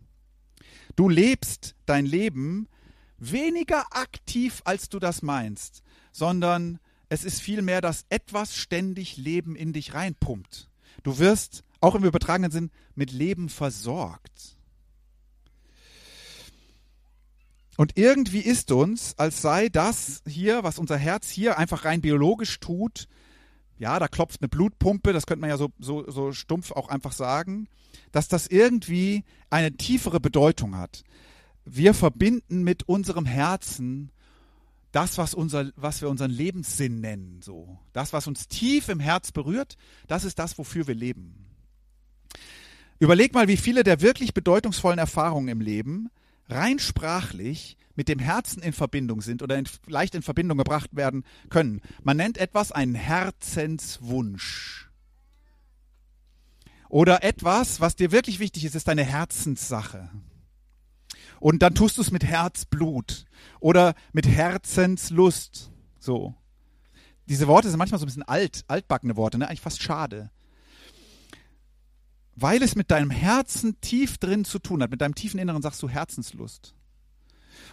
Du 0.96 1.10
lebst 1.10 1.76
dein 1.86 2.06
Leben 2.06 2.68
weniger 3.18 3.86
aktiv, 3.96 4.62
als 4.66 4.90
du 4.90 5.00
das 5.00 5.22
meinst, 5.22 5.84
sondern 6.12 6.80
es 7.10 7.24
ist 7.24 7.42
vielmehr, 7.42 7.82
dass 7.82 8.06
etwas 8.10 8.56
ständig 8.56 9.18
Leben 9.18 9.56
in 9.56 9.74
dich 9.74 9.94
reinpumpt. 9.94 10.70
Du 11.04 11.18
wirst, 11.18 11.64
auch 11.82 11.96
im 11.96 12.04
übertragenen 12.04 12.52
Sinn, 12.52 12.72
mit 12.96 13.12
Leben 13.12 13.50
versorgt. 13.50 14.58
Und 17.78 17.98
irgendwie 17.98 18.42
ist 18.42 18.72
uns, 18.72 19.18
als 19.18 19.42
sei 19.42 19.70
das 19.70 20.22
hier, 20.28 20.64
was 20.64 20.80
unser 20.80 20.98
Herz 20.98 21.30
hier 21.30 21.58
einfach 21.58 21.86
rein 21.86 22.02
biologisch 22.02 22.60
tut, 22.60 23.08
ja, 23.80 23.98
da 23.98 24.08
klopft 24.08 24.42
eine 24.42 24.50
Blutpumpe, 24.50 25.14
das 25.14 25.26
könnte 25.26 25.42
man 25.42 25.50
ja 25.50 25.58
so, 25.58 25.72
so, 25.80 26.10
so 26.12 26.34
stumpf 26.34 26.72
auch 26.72 26.90
einfach 26.90 27.14
sagen, 27.14 27.68
dass 28.12 28.28
das 28.28 28.48
irgendwie 28.48 29.24
eine 29.50 29.72
tiefere 29.72 30.20
Bedeutung 30.20 30.76
hat. 30.76 31.04
Wir 31.66 31.94
verbinden 31.94 32.64
mit 32.64 32.84
unserem 32.88 33.26
Herzen 33.26 34.12
das, 34.92 35.18
was, 35.18 35.34
unser, 35.34 35.72
was 35.76 36.02
wir 36.02 36.10
unseren 36.10 36.32
Lebenssinn 36.32 37.00
nennen, 37.00 37.42
so. 37.42 37.80
Das, 37.94 38.12
was 38.12 38.28
uns 38.28 38.48
tief 38.48 38.90
im 38.90 39.00
Herz 39.00 39.32
berührt, 39.32 39.78
das 40.08 40.26
ist 40.26 40.40
das, 40.40 40.58
wofür 40.58 40.88
wir 40.88 40.96
leben. 40.96 41.46
Überleg 43.00 43.34
mal, 43.34 43.48
wie 43.48 43.58
viele 43.58 43.84
der 43.84 44.02
wirklich 44.02 44.34
bedeutungsvollen 44.34 45.00
Erfahrungen 45.00 45.48
im 45.48 45.62
Leben 45.62 46.10
rein 46.50 46.80
sprachlich 46.80 47.78
mit 48.00 48.08
dem 48.08 48.20
Herzen 48.20 48.64
in 48.64 48.72
Verbindung 48.72 49.20
sind 49.20 49.44
oder 49.44 49.58
in, 49.58 49.68
leicht 49.86 50.16
in 50.16 50.22
Verbindung 50.22 50.58
gebracht 50.58 50.96
werden 50.96 51.26
können. 51.50 51.82
Man 52.02 52.16
nennt 52.16 52.38
etwas 52.38 52.72
einen 52.72 52.96
Herzenswunsch. 52.96 54.90
Oder 56.88 57.26
etwas, 57.26 57.82
was 57.82 57.98
dir 57.98 58.14
wirklich 58.14 58.40
wichtig 58.40 58.64
ist, 58.64 58.74
ist 58.74 58.88
eine 58.88 59.04
Herzenssache. 59.04 60.10
Und 61.42 61.62
dann 61.62 61.76
tust 61.76 61.98
du 61.98 62.02
es 62.02 62.10
mit 62.10 62.24
Herzblut 62.24 63.26
oder 63.60 63.96
mit 64.14 64.26
Herzenslust. 64.26 65.70
So. 66.00 66.34
diese 67.28 67.48
Worte 67.48 67.70
sind 67.70 67.80
manchmal 67.80 68.00
so 68.00 68.06
ein 68.06 68.08
bisschen 68.08 68.24
alt, 68.24 68.64
altbackene 68.70 69.18
Worte, 69.18 69.40
ne? 69.40 69.50
eigentlich 69.50 69.60
fast 69.60 69.82
schade. 69.82 70.32
Weil 72.38 72.64
es 72.64 72.78
mit 72.78 72.92
deinem 72.92 73.12
Herzen 73.12 73.82
tief 73.82 74.20
drin 74.20 74.46
zu 74.46 74.58
tun 74.58 74.82
hat, 74.82 74.90
mit 74.90 75.02
deinem 75.02 75.16
tiefen 75.16 75.38
Inneren 75.38 75.62
sagst 75.62 75.84
du 75.84 75.90
Herzenslust. 75.90 76.76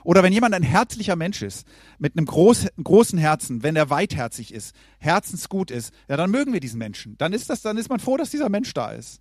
Oder 0.05 0.23
wenn 0.23 0.33
jemand 0.33 0.55
ein 0.55 0.62
herzlicher 0.62 1.17
Mensch 1.17 1.43
ist, 1.43 1.67
mit 1.99 2.17
einem 2.17 2.26
groß, 2.26 2.67
großen 2.83 3.19
Herzen, 3.19 3.62
wenn 3.62 3.76
er 3.76 3.91
weitherzig 3.91 4.53
ist, 4.53 4.75
herzensgut 4.99 5.71
ist, 5.71 5.93
ja, 6.09 6.17
dann 6.17 6.31
mögen 6.31 6.53
wir 6.53 6.61
diesen 6.61 6.79
Menschen. 6.79 7.17
Dann 7.19 7.33
ist 7.33 7.50
das, 7.50 7.62
dann 7.62 7.76
ist 7.76 7.88
man 7.88 8.00
froh, 8.00 8.17
dass 8.17 8.31
dieser 8.31 8.49
Mensch 8.49 8.73
da 8.75 8.91
ist. 8.91 9.21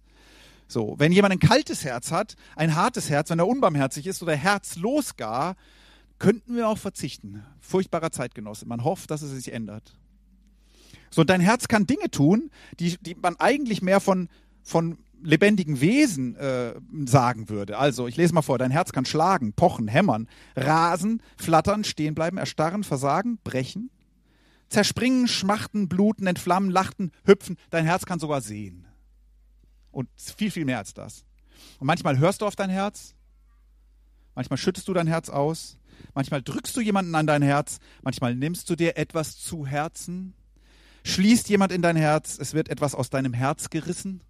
So, 0.67 0.95
wenn 0.97 1.11
jemand 1.11 1.33
ein 1.33 1.39
kaltes 1.39 1.83
Herz 1.83 2.11
hat, 2.11 2.35
ein 2.55 2.75
hartes 2.75 3.09
Herz, 3.09 3.29
wenn 3.29 3.39
er 3.39 3.47
unbarmherzig 3.47 4.07
ist 4.07 4.23
oder 4.23 4.35
herzlos 4.35 5.15
gar, 5.15 5.55
könnten 6.17 6.55
wir 6.55 6.67
auch 6.67 6.77
verzichten. 6.77 7.43
Furchtbarer 7.59 8.11
Zeitgenosse. 8.11 8.65
Man 8.65 8.83
hofft, 8.83 9.11
dass 9.11 9.21
es 9.21 9.31
sich 9.31 9.53
ändert. 9.53 9.93
So, 11.11 11.23
dein 11.23 11.41
Herz 11.41 11.67
kann 11.67 11.85
Dinge 11.85 12.09
tun, 12.09 12.49
die, 12.79 12.97
die 12.99 13.15
man 13.15 13.35
eigentlich 13.37 13.81
mehr 13.81 13.99
von, 13.99 14.27
von 14.63 14.97
lebendigen 15.21 15.81
Wesen 15.81 16.35
äh, 16.35 16.73
sagen 17.05 17.49
würde. 17.49 17.77
Also, 17.77 18.07
ich 18.07 18.17
lese 18.17 18.33
mal 18.33 18.41
vor, 18.41 18.57
dein 18.57 18.71
Herz 18.71 18.91
kann 18.91 19.05
schlagen, 19.05 19.53
pochen, 19.53 19.87
hämmern, 19.87 20.27
rasen, 20.55 21.21
flattern, 21.37 21.83
stehen 21.83 22.15
bleiben, 22.15 22.37
erstarren, 22.37 22.83
versagen, 22.83 23.39
brechen, 23.43 23.89
zerspringen, 24.69 25.27
schmachten, 25.27 25.87
bluten, 25.87 26.27
entflammen, 26.27 26.69
lachten, 26.69 27.11
hüpfen. 27.25 27.57
Dein 27.69 27.85
Herz 27.85 28.05
kann 28.05 28.19
sogar 28.19 28.41
sehen. 28.41 28.85
Und 29.91 30.09
viel, 30.15 30.51
viel 30.51 30.65
mehr 30.65 30.79
als 30.79 30.93
das. 30.93 31.23
Und 31.79 31.87
manchmal 31.87 32.17
hörst 32.17 32.41
du 32.41 32.45
auf 32.45 32.55
dein 32.55 32.69
Herz, 32.69 33.15
manchmal 34.33 34.57
schüttest 34.57 34.87
du 34.87 34.93
dein 34.93 35.07
Herz 35.07 35.29
aus, 35.29 35.77
manchmal 36.13 36.41
drückst 36.41 36.75
du 36.75 36.81
jemanden 36.81 37.15
an 37.15 37.27
dein 37.27 37.41
Herz, 37.41 37.79
manchmal 38.01 38.35
nimmst 38.35 38.69
du 38.69 38.75
dir 38.75 38.97
etwas 38.97 39.37
zu 39.37 39.65
Herzen, 39.65 40.33
schließt 41.03 41.49
jemand 41.49 41.71
in 41.71 41.81
dein 41.81 41.95
Herz, 41.95 42.37
es 42.39 42.53
wird 42.53 42.69
etwas 42.69 42.95
aus 42.95 43.09
deinem 43.09 43.33
Herz 43.33 43.69
gerissen. 43.69 44.21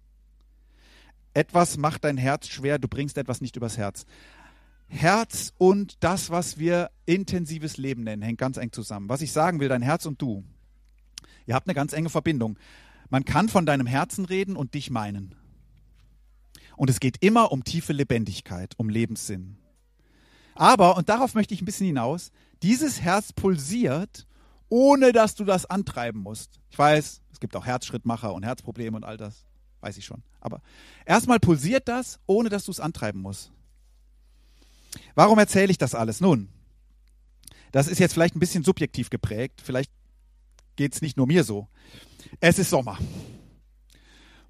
Etwas 1.36 1.76
macht 1.76 2.04
dein 2.04 2.16
Herz 2.16 2.48
schwer, 2.48 2.78
du 2.78 2.88
bringst 2.88 3.18
etwas 3.18 3.42
nicht 3.42 3.56
übers 3.56 3.76
Herz. 3.76 4.06
Herz 4.88 5.52
und 5.58 6.02
das, 6.02 6.30
was 6.30 6.56
wir 6.56 6.90
intensives 7.04 7.76
Leben 7.76 8.04
nennen, 8.04 8.22
hängt 8.22 8.38
ganz 8.38 8.56
eng 8.56 8.72
zusammen. 8.72 9.10
Was 9.10 9.20
ich 9.20 9.32
sagen 9.32 9.60
will, 9.60 9.68
dein 9.68 9.82
Herz 9.82 10.06
und 10.06 10.22
du, 10.22 10.44
ihr 11.44 11.54
habt 11.54 11.68
eine 11.68 11.74
ganz 11.74 11.92
enge 11.92 12.08
Verbindung. 12.08 12.58
Man 13.10 13.26
kann 13.26 13.50
von 13.50 13.66
deinem 13.66 13.86
Herzen 13.86 14.24
reden 14.24 14.56
und 14.56 14.72
dich 14.72 14.88
meinen. 14.88 15.34
Und 16.74 16.88
es 16.88 17.00
geht 17.00 17.22
immer 17.22 17.52
um 17.52 17.64
tiefe 17.64 17.92
Lebendigkeit, 17.92 18.72
um 18.78 18.88
Lebenssinn. 18.88 19.58
Aber, 20.54 20.96
und 20.96 21.10
darauf 21.10 21.34
möchte 21.34 21.52
ich 21.52 21.60
ein 21.60 21.66
bisschen 21.66 21.86
hinaus, 21.86 22.32
dieses 22.62 23.02
Herz 23.02 23.34
pulsiert, 23.34 24.26
ohne 24.70 25.12
dass 25.12 25.34
du 25.34 25.44
das 25.44 25.66
antreiben 25.66 26.22
musst. 26.22 26.60
Ich 26.70 26.78
weiß, 26.78 27.20
es 27.30 27.40
gibt 27.40 27.54
auch 27.56 27.66
Herzschrittmacher 27.66 28.32
und 28.32 28.42
Herzprobleme 28.42 28.96
und 28.96 29.04
all 29.04 29.18
das. 29.18 29.44
Weiß 29.86 29.96
ich 29.98 30.04
schon. 30.04 30.24
Aber 30.40 30.62
erstmal 31.04 31.38
pulsiert 31.38 31.86
das, 31.86 32.18
ohne 32.26 32.48
dass 32.48 32.64
du 32.64 32.72
es 32.72 32.80
antreiben 32.80 33.22
musst. 33.22 33.52
Warum 35.14 35.38
erzähle 35.38 35.70
ich 35.70 35.78
das 35.78 35.94
alles? 35.94 36.20
Nun, 36.20 36.48
das 37.70 37.86
ist 37.86 38.00
jetzt 38.00 38.12
vielleicht 38.12 38.34
ein 38.34 38.40
bisschen 38.40 38.64
subjektiv 38.64 39.10
geprägt. 39.10 39.62
Vielleicht 39.62 39.92
geht 40.74 40.92
es 40.92 41.02
nicht 41.02 41.16
nur 41.16 41.28
mir 41.28 41.44
so. 41.44 41.68
Es 42.40 42.58
ist 42.58 42.70
Sommer. 42.70 42.98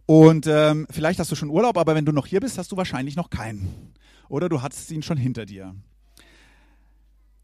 Und 0.06 0.46
ähm, 0.46 0.86
vielleicht 0.88 1.20
hast 1.20 1.30
du 1.30 1.36
schon 1.36 1.50
Urlaub, 1.50 1.76
aber 1.76 1.94
wenn 1.94 2.06
du 2.06 2.12
noch 2.12 2.26
hier 2.26 2.40
bist, 2.40 2.56
hast 2.56 2.72
du 2.72 2.78
wahrscheinlich 2.78 3.14
noch 3.14 3.28
keinen. 3.28 3.92
Oder 4.30 4.48
du 4.48 4.62
hattest 4.62 4.90
ihn 4.90 5.02
schon 5.02 5.18
hinter 5.18 5.44
dir. 5.44 5.74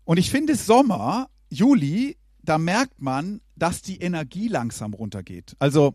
Und 0.05 0.17
ich 0.17 0.31
finde 0.31 0.57
Sommer, 0.57 1.29
Juli, 1.51 2.17
da 2.41 2.57
merkt 2.57 3.03
man, 3.03 3.43
dass 3.55 3.83
die 3.83 4.01
Energie 4.01 4.49
langsam 4.49 4.95
runtergeht. 4.95 5.57
Also 5.59 5.95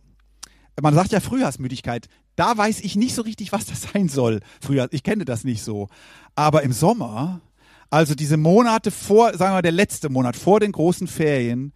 man 0.81 0.93
sagt 0.93 1.12
ja 1.12 1.19
Frühjahrsmüdigkeit. 1.19 2.07
Da 2.36 2.57
weiß 2.57 2.81
ich 2.81 2.96
nicht 2.96 3.15
so 3.15 3.24
richtig, 3.24 3.51
was 3.51 3.65
das 3.65 3.81
sein 3.93 4.10
soll. 4.10 4.41
Frühjahr, 4.62 4.88
ich 4.91 5.03
kenne 5.03 5.25
das 5.25 5.43
nicht 5.43 5.63
so. 5.63 5.89
Aber 6.36 6.63
im 6.63 6.74
Sommer, 6.74 7.41
also 7.89 8.15
diese 8.15 8.38
Monate 8.38 8.91
vor, 8.91 9.31
sagen 9.31 9.51
wir 9.51 9.57
mal 9.57 9.62
der 9.62 9.72
letzte 9.72 10.10
Monat 10.10 10.36
vor 10.36 10.60
den 10.60 10.72
großen 10.72 11.07
Ferien, 11.07 11.74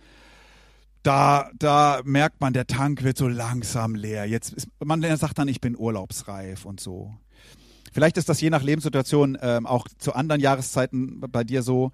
da, 1.03 1.50
da 1.58 2.01
merkt 2.03 2.41
man, 2.41 2.53
der 2.53 2.67
Tank 2.67 3.03
wird 3.03 3.17
so 3.17 3.27
langsam 3.27 3.96
leer. 3.96 4.25
Jetzt 4.25 4.53
ist, 4.53 4.67
man 4.84 5.01
sagt 5.17 5.39
dann, 5.39 5.48
ich 5.48 5.62
bin 5.62 5.75
urlaubsreif 5.75 6.65
und 6.65 6.79
so. 6.79 7.13
Vielleicht 7.91 8.17
ist 8.17 8.29
das 8.29 8.39
je 8.39 8.50
nach 8.50 8.62
Lebenssituation 8.62 9.38
ähm, 9.41 9.65
auch 9.65 9.88
zu 9.98 10.13
anderen 10.13 10.41
Jahreszeiten 10.41 11.20
bei 11.20 11.43
dir 11.43 11.63
so. 11.63 11.91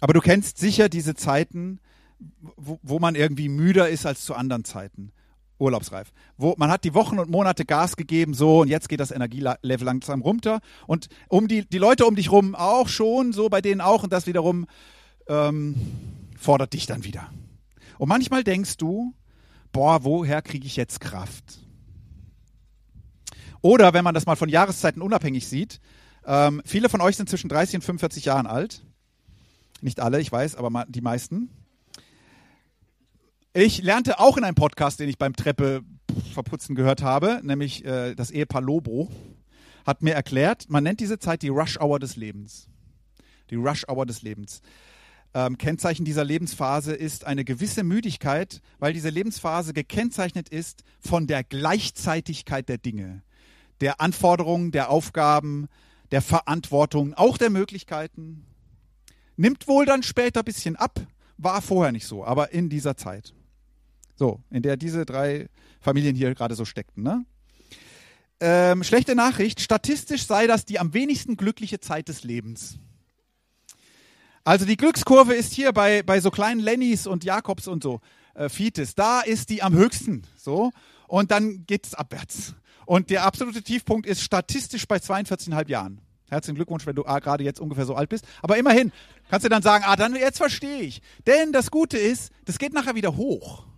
Aber 0.00 0.14
du 0.14 0.20
kennst 0.20 0.58
sicher 0.58 0.88
diese 0.88 1.14
Zeiten, 1.14 1.78
wo, 2.56 2.80
wo 2.82 2.98
man 2.98 3.14
irgendwie 3.14 3.48
müder 3.48 3.88
ist 3.88 4.06
als 4.06 4.24
zu 4.24 4.34
anderen 4.34 4.64
Zeiten. 4.64 5.12
Urlaubsreif. 5.58 6.12
Wo 6.36 6.54
man 6.56 6.70
hat 6.70 6.84
die 6.84 6.94
Wochen 6.94 7.18
und 7.18 7.30
Monate 7.30 7.64
Gas 7.64 7.96
gegeben, 7.96 8.34
so 8.34 8.60
und 8.60 8.68
jetzt 8.68 8.88
geht 8.88 9.00
das 9.00 9.10
Energielevel 9.10 9.84
langsam 9.84 10.22
runter. 10.22 10.60
Und 10.86 11.08
um 11.28 11.48
die, 11.48 11.68
die 11.68 11.78
Leute 11.78 12.06
um 12.06 12.16
dich 12.16 12.30
rum 12.30 12.54
auch 12.54 12.88
schon, 12.88 13.32
so 13.32 13.48
bei 13.48 13.60
denen 13.60 13.80
auch, 13.80 14.02
und 14.02 14.12
das 14.12 14.26
wiederum 14.26 14.66
ähm, 15.28 15.74
fordert 16.38 16.72
dich 16.72 16.86
dann 16.86 17.04
wieder. 17.04 17.28
Und 17.98 18.08
manchmal 18.08 18.44
denkst 18.44 18.76
du, 18.76 19.14
boah, 19.72 20.04
woher 20.04 20.42
kriege 20.42 20.66
ich 20.66 20.76
jetzt 20.76 21.00
Kraft? 21.00 21.58
Oder 23.60 23.92
wenn 23.92 24.04
man 24.04 24.14
das 24.14 24.26
mal 24.26 24.36
von 24.36 24.48
Jahreszeiten 24.48 25.02
unabhängig 25.02 25.48
sieht, 25.48 25.80
ähm, 26.24 26.62
viele 26.64 26.88
von 26.88 27.00
euch 27.00 27.16
sind 27.16 27.28
zwischen 27.28 27.48
30 27.48 27.76
und 27.76 27.84
45 27.84 28.26
Jahren 28.26 28.46
alt. 28.46 28.84
Nicht 29.80 30.00
alle, 30.00 30.20
ich 30.20 30.30
weiß, 30.30 30.56
aber 30.56 30.84
die 30.88 31.00
meisten. 31.00 31.50
Ich 33.54 33.82
lernte 33.82 34.20
auch 34.20 34.36
in 34.36 34.44
einem 34.44 34.54
Podcast, 34.54 35.00
den 35.00 35.08
ich 35.08 35.18
beim 35.18 35.34
Treppe 35.34 35.82
verputzen 36.32 36.74
gehört 36.74 37.02
habe, 37.02 37.40
nämlich 37.42 37.84
äh, 37.84 38.14
das 38.14 38.30
Ehepaar 38.30 38.62
Lobo, 38.62 39.10
hat 39.86 40.02
mir 40.02 40.14
erklärt, 40.14 40.68
man 40.68 40.84
nennt 40.84 41.00
diese 41.00 41.18
Zeit 41.18 41.42
die 41.42 41.48
Rush 41.48 41.80
Hour 41.80 41.98
des 41.98 42.16
Lebens. 42.16 42.68
Die 43.50 43.56
Rush 43.56 43.88
Hour 43.88 44.06
des 44.06 44.22
Lebens 44.22 44.60
ähm, 45.34 45.58
Kennzeichen 45.58 46.04
dieser 46.04 46.24
Lebensphase 46.24 46.94
ist 46.94 47.26
eine 47.26 47.44
gewisse 47.44 47.84
Müdigkeit, 47.84 48.60
weil 48.78 48.92
diese 48.92 49.10
Lebensphase 49.10 49.72
gekennzeichnet 49.72 50.48
ist 50.48 50.84
von 51.00 51.26
der 51.26 51.44
Gleichzeitigkeit 51.44 52.68
der 52.68 52.78
Dinge, 52.78 53.22
der 53.80 54.00
Anforderungen, 54.00 54.72
der 54.72 54.90
Aufgaben, 54.90 55.68
der 56.10 56.22
Verantwortung, 56.22 57.14
auch 57.14 57.36
der 57.36 57.50
Möglichkeiten. 57.50 58.46
Nimmt 59.36 59.68
wohl 59.68 59.84
dann 59.84 60.02
später 60.02 60.40
ein 60.40 60.44
bisschen 60.44 60.76
ab, 60.76 60.98
war 61.36 61.62
vorher 61.62 61.92
nicht 61.92 62.06
so, 62.06 62.24
aber 62.24 62.52
in 62.52 62.68
dieser 62.68 62.96
Zeit. 62.96 63.34
So, 64.18 64.40
in 64.50 64.62
der 64.62 64.76
diese 64.76 65.06
drei 65.06 65.48
Familien 65.80 66.16
hier 66.16 66.34
gerade 66.34 66.56
so 66.56 66.64
steckten. 66.64 67.04
Ne? 67.04 67.24
Ähm, 68.40 68.82
schlechte 68.82 69.14
Nachricht, 69.14 69.60
statistisch 69.60 70.26
sei 70.26 70.48
das 70.48 70.64
die 70.64 70.80
am 70.80 70.92
wenigsten 70.92 71.36
glückliche 71.36 71.78
Zeit 71.78 72.08
des 72.08 72.24
Lebens. 72.24 72.78
Also 74.42 74.64
die 74.64 74.76
Glückskurve 74.76 75.34
ist 75.34 75.52
hier 75.52 75.72
bei, 75.72 76.02
bei 76.02 76.20
so 76.20 76.32
kleinen 76.32 76.58
Lennys 76.58 77.06
und 77.06 77.22
Jakobs 77.22 77.68
und 77.68 77.82
so, 77.84 78.00
äh, 78.34 78.48
Fites, 78.48 78.96
da 78.96 79.20
ist 79.20 79.50
die 79.50 79.62
am 79.62 79.74
höchsten. 79.74 80.24
So. 80.36 80.72
Und 81.06 81.30
dann 81.30 81.64
geht 81.66 81.86
es 81.86 81.94
abwärts. 81.94 82.54
Und 82.86 83.10
der 83.10 83.24
absolute 83.24 83.62
Tiefpunkt 83.62 84.06
ist 84.06 84.22
statistisch 84.22 84.88
bei 84.88 84.96
42,5 84.96 85.68
Jahren. 85.68 86.00
Herzlichen 86.28 86.56
Glückwunsch, 86.56 86.86
wenn 86.86 86.96
du 86.96 87.06
ah, 87.06 87.20
gerade 87.20 87.44
jetzt 87.44 87.60
ungefähr 87.60 87.86
so 87.86 87.94
alt 87.94 88.08
bist. 88.08 88.26
Aber 88.42 88.56
immerhin 88.56 88.90
kannst 89.30 89.44
du 89.44 89.48
dann 89.48 89.62
sagen, 89.62 89.84
ah, 89.86 89.94
dann 89.94 90.16
jetzt 90.16 90.38
verstehe 90.38 90.80
ich. 90.80 91.02
Denn 91.26 91.52
das 91.52 91.70
Gute 91.70 91.98
ist, 91.98 92.32
das 92.46 92.58
geht 92.58 92.72
nachher 92.72 92.96
wieder 92.96 93.16
hoch. 93.16 93.68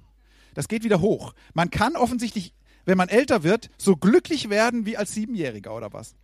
Das 0.55 0.69
geht 0.69 0.85
wieder 0.85 1.01
hoch. 1.01 1.35
Man 1.55 1.71
kann 1.71 1.97
offensichtlich, 1.97 2.55
wenn 2.85 2.99
man 2.99 3.09
älter 3.09 3.43
wird, 3.43 3.71
so 3.79 3.97
glücklich 3.97 4.51
werden 4.51 4.87
wie 4.87 4.97
als 4.97 5.13
Siebenjähriger 5.13 5.75
oder 5.75 5.93
was. 5.93 6.15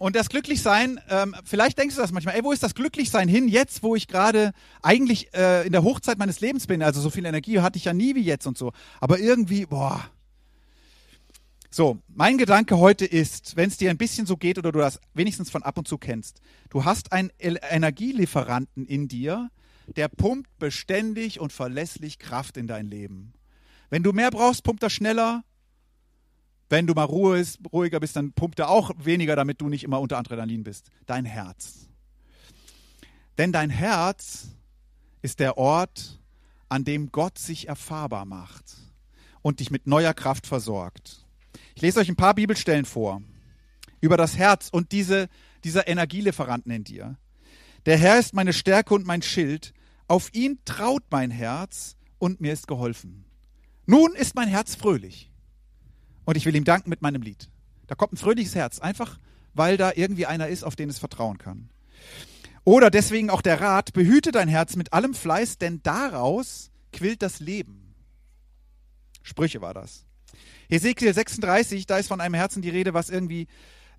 Und 0.00 0.16
das 0.16 0.30
Glücklichsein, 0.30 0.98
ähm, 1.10 1.36
vielleicht 1.44 1.76
denkst 1.76 1.94
du 1.94 2.00
das 2.00 2.10
manchmal, 2.10 2.34
ey, 2.34 2.42
wo 2.42 2.52
ist 2.52 2.62
das 2.62 2.74
Glücklichsein 2.74 3.28
hin, 3.28 3.48
jetzt, 3.48 3.82
wo 3.82 3.94
ich 3.94 4.08
gerade 4.08 4.52
eigentlich 4.80 5.34
äh, 5.34 5.66
in 5.66 5.72
der 5.72 5.84
Hochzeit 5.84 6.16
meines 6.16 6.40
Lebens 6.40 6.66
bin, 6.66 6.82
also 6.82 7.02
so 7.02 7.10
viel 7.10 7.26
Energie 7.26 7.60
hatte 7.60 7.76
ich 7.76 7.84
ja 7.84 7.92
nie 7.92 8.14
wie 8.14 8.22
jetzt 8.22 8.46
und 8.46 8.56
so. 8.56 8.72
Aber 8.98 9.18
irgendwie, 9.18 9.66
boah. 9.66 10.02
So, 11.70 11.98
mein 12.08 12.38
Gedanke 12.38 12.78
heute 12.78 13.04
ist, 13.04 13.56
wenn 13.56 13.68
es 13.68 13.76
dir 13.76 13.90
ein 13.90 13.98
bisschen 13.98 14.24
so 14.24 14.38
geht 14.38 14.56
oder 14.56 14.72
du 14.72 14.78
das 14.78 15.00
wenigstens 15.12 15.50
von 15.50 15.62
ab 15.62 15.76
und 15.76 15.86
zu 15.86 15.98
kennst, 15.98 16.40
du 16.70 16.86
hast 16.86 17.12
einen 17.12 17.30
Energielieferanten 17.38 18.86
in 18.86 19.06
dir, 19.06 19.50
der 19.96 20.08
pumpt 20.08 20.58
beständig 20.58 21.40
und 21.40 21.52
verlässlich 21.52 22.18
Kraft 22.18 22.56
in 22.56 22.66
dein 22.66 22.86
Leben. 22.86 23.32
Wenn 23.88 24.02
du 24.02 24.12
mehr 24.12 24.30
brauchst, 24.30 24.62
pumpt 24.62 24.82
er 24.82 24.90
schneller. 24.90 25.44
Wenn 26.68 26.86
du 26.86 26.94
mal 26.94 27.04
Ruhe 27.04 27.38
ist, 27.38 27.58
ruhiger 27.72 27.98
bist, 27.98 28.14
dann 28.14 28.32
pumpt 28.32 28.60
er 28.60 28.68
auch 28.68 28.92
weniger, 28.96 29.34
damit 29.34 29.60
du 29.60 29.68
nicht 29.68 29.82
immer 29.82 30.00
unter 30.00 30.18
Adrenalin 30.18 30.62
bist. 30.62 30.90
Dein 31.06 31.24
Herz. 31.24 31.88
Denn 33.38 33.52
dein 33.52 33.70
Herz 33.70 34.48
ist 35.22 35.40
der 35.40 35.58
Ort, 35.58 36.20
an 36.68 36.84
dem 36.84 37.10
Gott 37.10 37.38
sich 37.38 37.68
erfahrbar 37.68 38.24
macht 38.24 38.76
und 39.42 39.60
dich 39.60 39.70
mit 39.70 39.86
neuer 39.86 40.14
Kraft 40.14 40.46
versorgt. 40.46 41.26
Ich 41.74 41.82
lese 41.82 41.98
euch 41.98 42.08
ein 42.08 42.16
paar 42.16 42.34
Bibelstellen 42.34 42.84
vor 42.84 43.22
über 44.00 44.16
das 44.16 44.36
Herz 44.36 44.68
und 44.70 44.92
diese, 44.92 45.28
dieser 45.64 45.88
Energielieferanten 45.88 46.70
in 46.70 46.84
dir. 46.84 47.16
Der 47.86 47.96
Herr 47.96 48.18
ist 48.18 48.34
meine 48.34 48.52
Stärke 48.52 48.94
und 48.94 49.06
mein 49.06 49.22
Schild. 49.22 49.72
Auf 50.10 50.34
ihn 50.34 50.58
traut 50.64 51.04
mein 51.10 51.30
Herz 51.30 51.94
und 52.18 52.40
mir 52.40 52.52
ist 52.52 52.66
geholfen. 52.66 53.24
Nun 53.86 54.16
ist 54.16 54.34
mein 54.34 54.48
Herz 54.48 54.74
fröhlich. 54.74 55.30
Und 56.24 56.36
ich 56.36 56.44
will 56.46 56.56
ihm 56.56 56.64
danken 56.64 56.90
mit 56.90 57.00
meinem 57.00 57.22
Lied. 57.22 57.48
Da 57.86 57.94
kommt 57.94 58.14
ein 58.14 58.16
fröhliches 58.16 58.56
Herz, 58.56 58.80
einfach 58.80 59.20
weil 59.54 59.76
da 59.76 59.92
irgendwie 59.94 60.26
einer 60.26 60.48
ist, 60.48 60.64
auf 60.64 60.74
den 60.74 60.90
es 60.90 60.98
vertrauen 60.98 61.38
kann. 61.38 61.70
Oder 62.64 62.90
deswegen 62.90 63.30
auch 63.30 63.40
der 63.40 63.60
Rat, 63.60 63.92
behüte 63.92 64.32
dein 64.32 64.48
Herz 64.48 64.74
mit 64.74 64.92
allem 64.92 65.14
Fleiß, 65.14 65.58
denn 65.58 65.80
daraus 65.84 66.72
quillt 66.92 67.22
das 67.22 67.38
Leben. 67.38 67.94
Sprüche 69.22 69.60
war 69.60 69.74
das. 69.74 70.06
Hesekiel 70.68 71.14
36, 71.14 71.86
da 71.86 71.98
ist 71.98 72.08
von 72.08 72.20
einem 72.20 72.34
Herzen 72.34 72.62
die 72.62 72.70
Rede, 72.70 72.94
was 72.94 73.10
irgendwie 73.10 73.46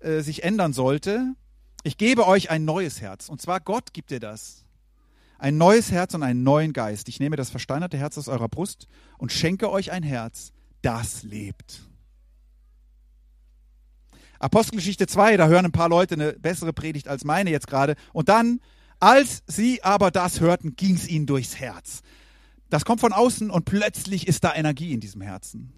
äh, 0.00 0.20
sich 0.20 0.44
ändern 0.44 0.74
sollte. 0.74 1.34
Ich 1.84 1.96
gebe 1.96 2.26
euch 2.26 2.50
ein 2.50 2.66
neues 2.66 3.00
Herz. 3.00 3.30
Und 3.30 3.40
zwar 3.40 3.60
Gott 3.60 3.94
gibt 3.94 4.10
dir 4.10 4.20
das. 4.20 4.61
Ein 5.42 5.58
neues 5.58 5.90
Herz 5.90 6.14
und 6.14 6.22
einen 6.22 6.44
neuen 6.44 6.72
Geist. 6.72 7.08
Ich 7.08 7.18
nehme 7.18 7.34
das 7.34 7.50
versteinerte 7.50 7.98
Herz 7.98 8.16
aus 8.16 8.28
eurer 8.28 8.48
Brust 8.48 8.86
und 9.18 9.32
schenke 9.32 9.72
euch 9.72 9.90
ein 9.90 10.04
Herz, 10.04 10.52
das 10.82 11.24
lebt. 11.24 11.82
Apostelgeschichte 14.38 15.08
2, 15.08 15.36
da 15.38 15.48
hören 15.48 15.64
ein 15.64 15.72
paar 15.72 15.88
Leute 15.88 16.14
eine 16.14 16.34
bessere 16.34 16.72
Predigt 16.72 17.08
als 17.08 17.24
meine 17.24 17.50
jetzt 17.50 17.66
gerade. 17.66 17.96
Und 18.12 18.28
dann, 18.28 18.60
als 19.00 19.42
sie 19.48 19.82
aber 19.82 20.12
das 20.12 20.38
hörten, 20.38 20.76
ging 20.76 20.94
es 20.94 21.08
ihnen 21.08 21.26
durchs 21.26 21.56
Herz. 21.56 22.02
Das 22.70 22.84
kommt 22.84 23.00
von 23.00 23.12
außen 23.12 23.50
und 23.50 23.64
plötzlich 23.64 24.28
ist 24.28 24.44
da 24.44 24.54
Energie 24.54 24.92
in 24.92 25.00
diesem 25.00 25.22
Herzen. 25.22 25.72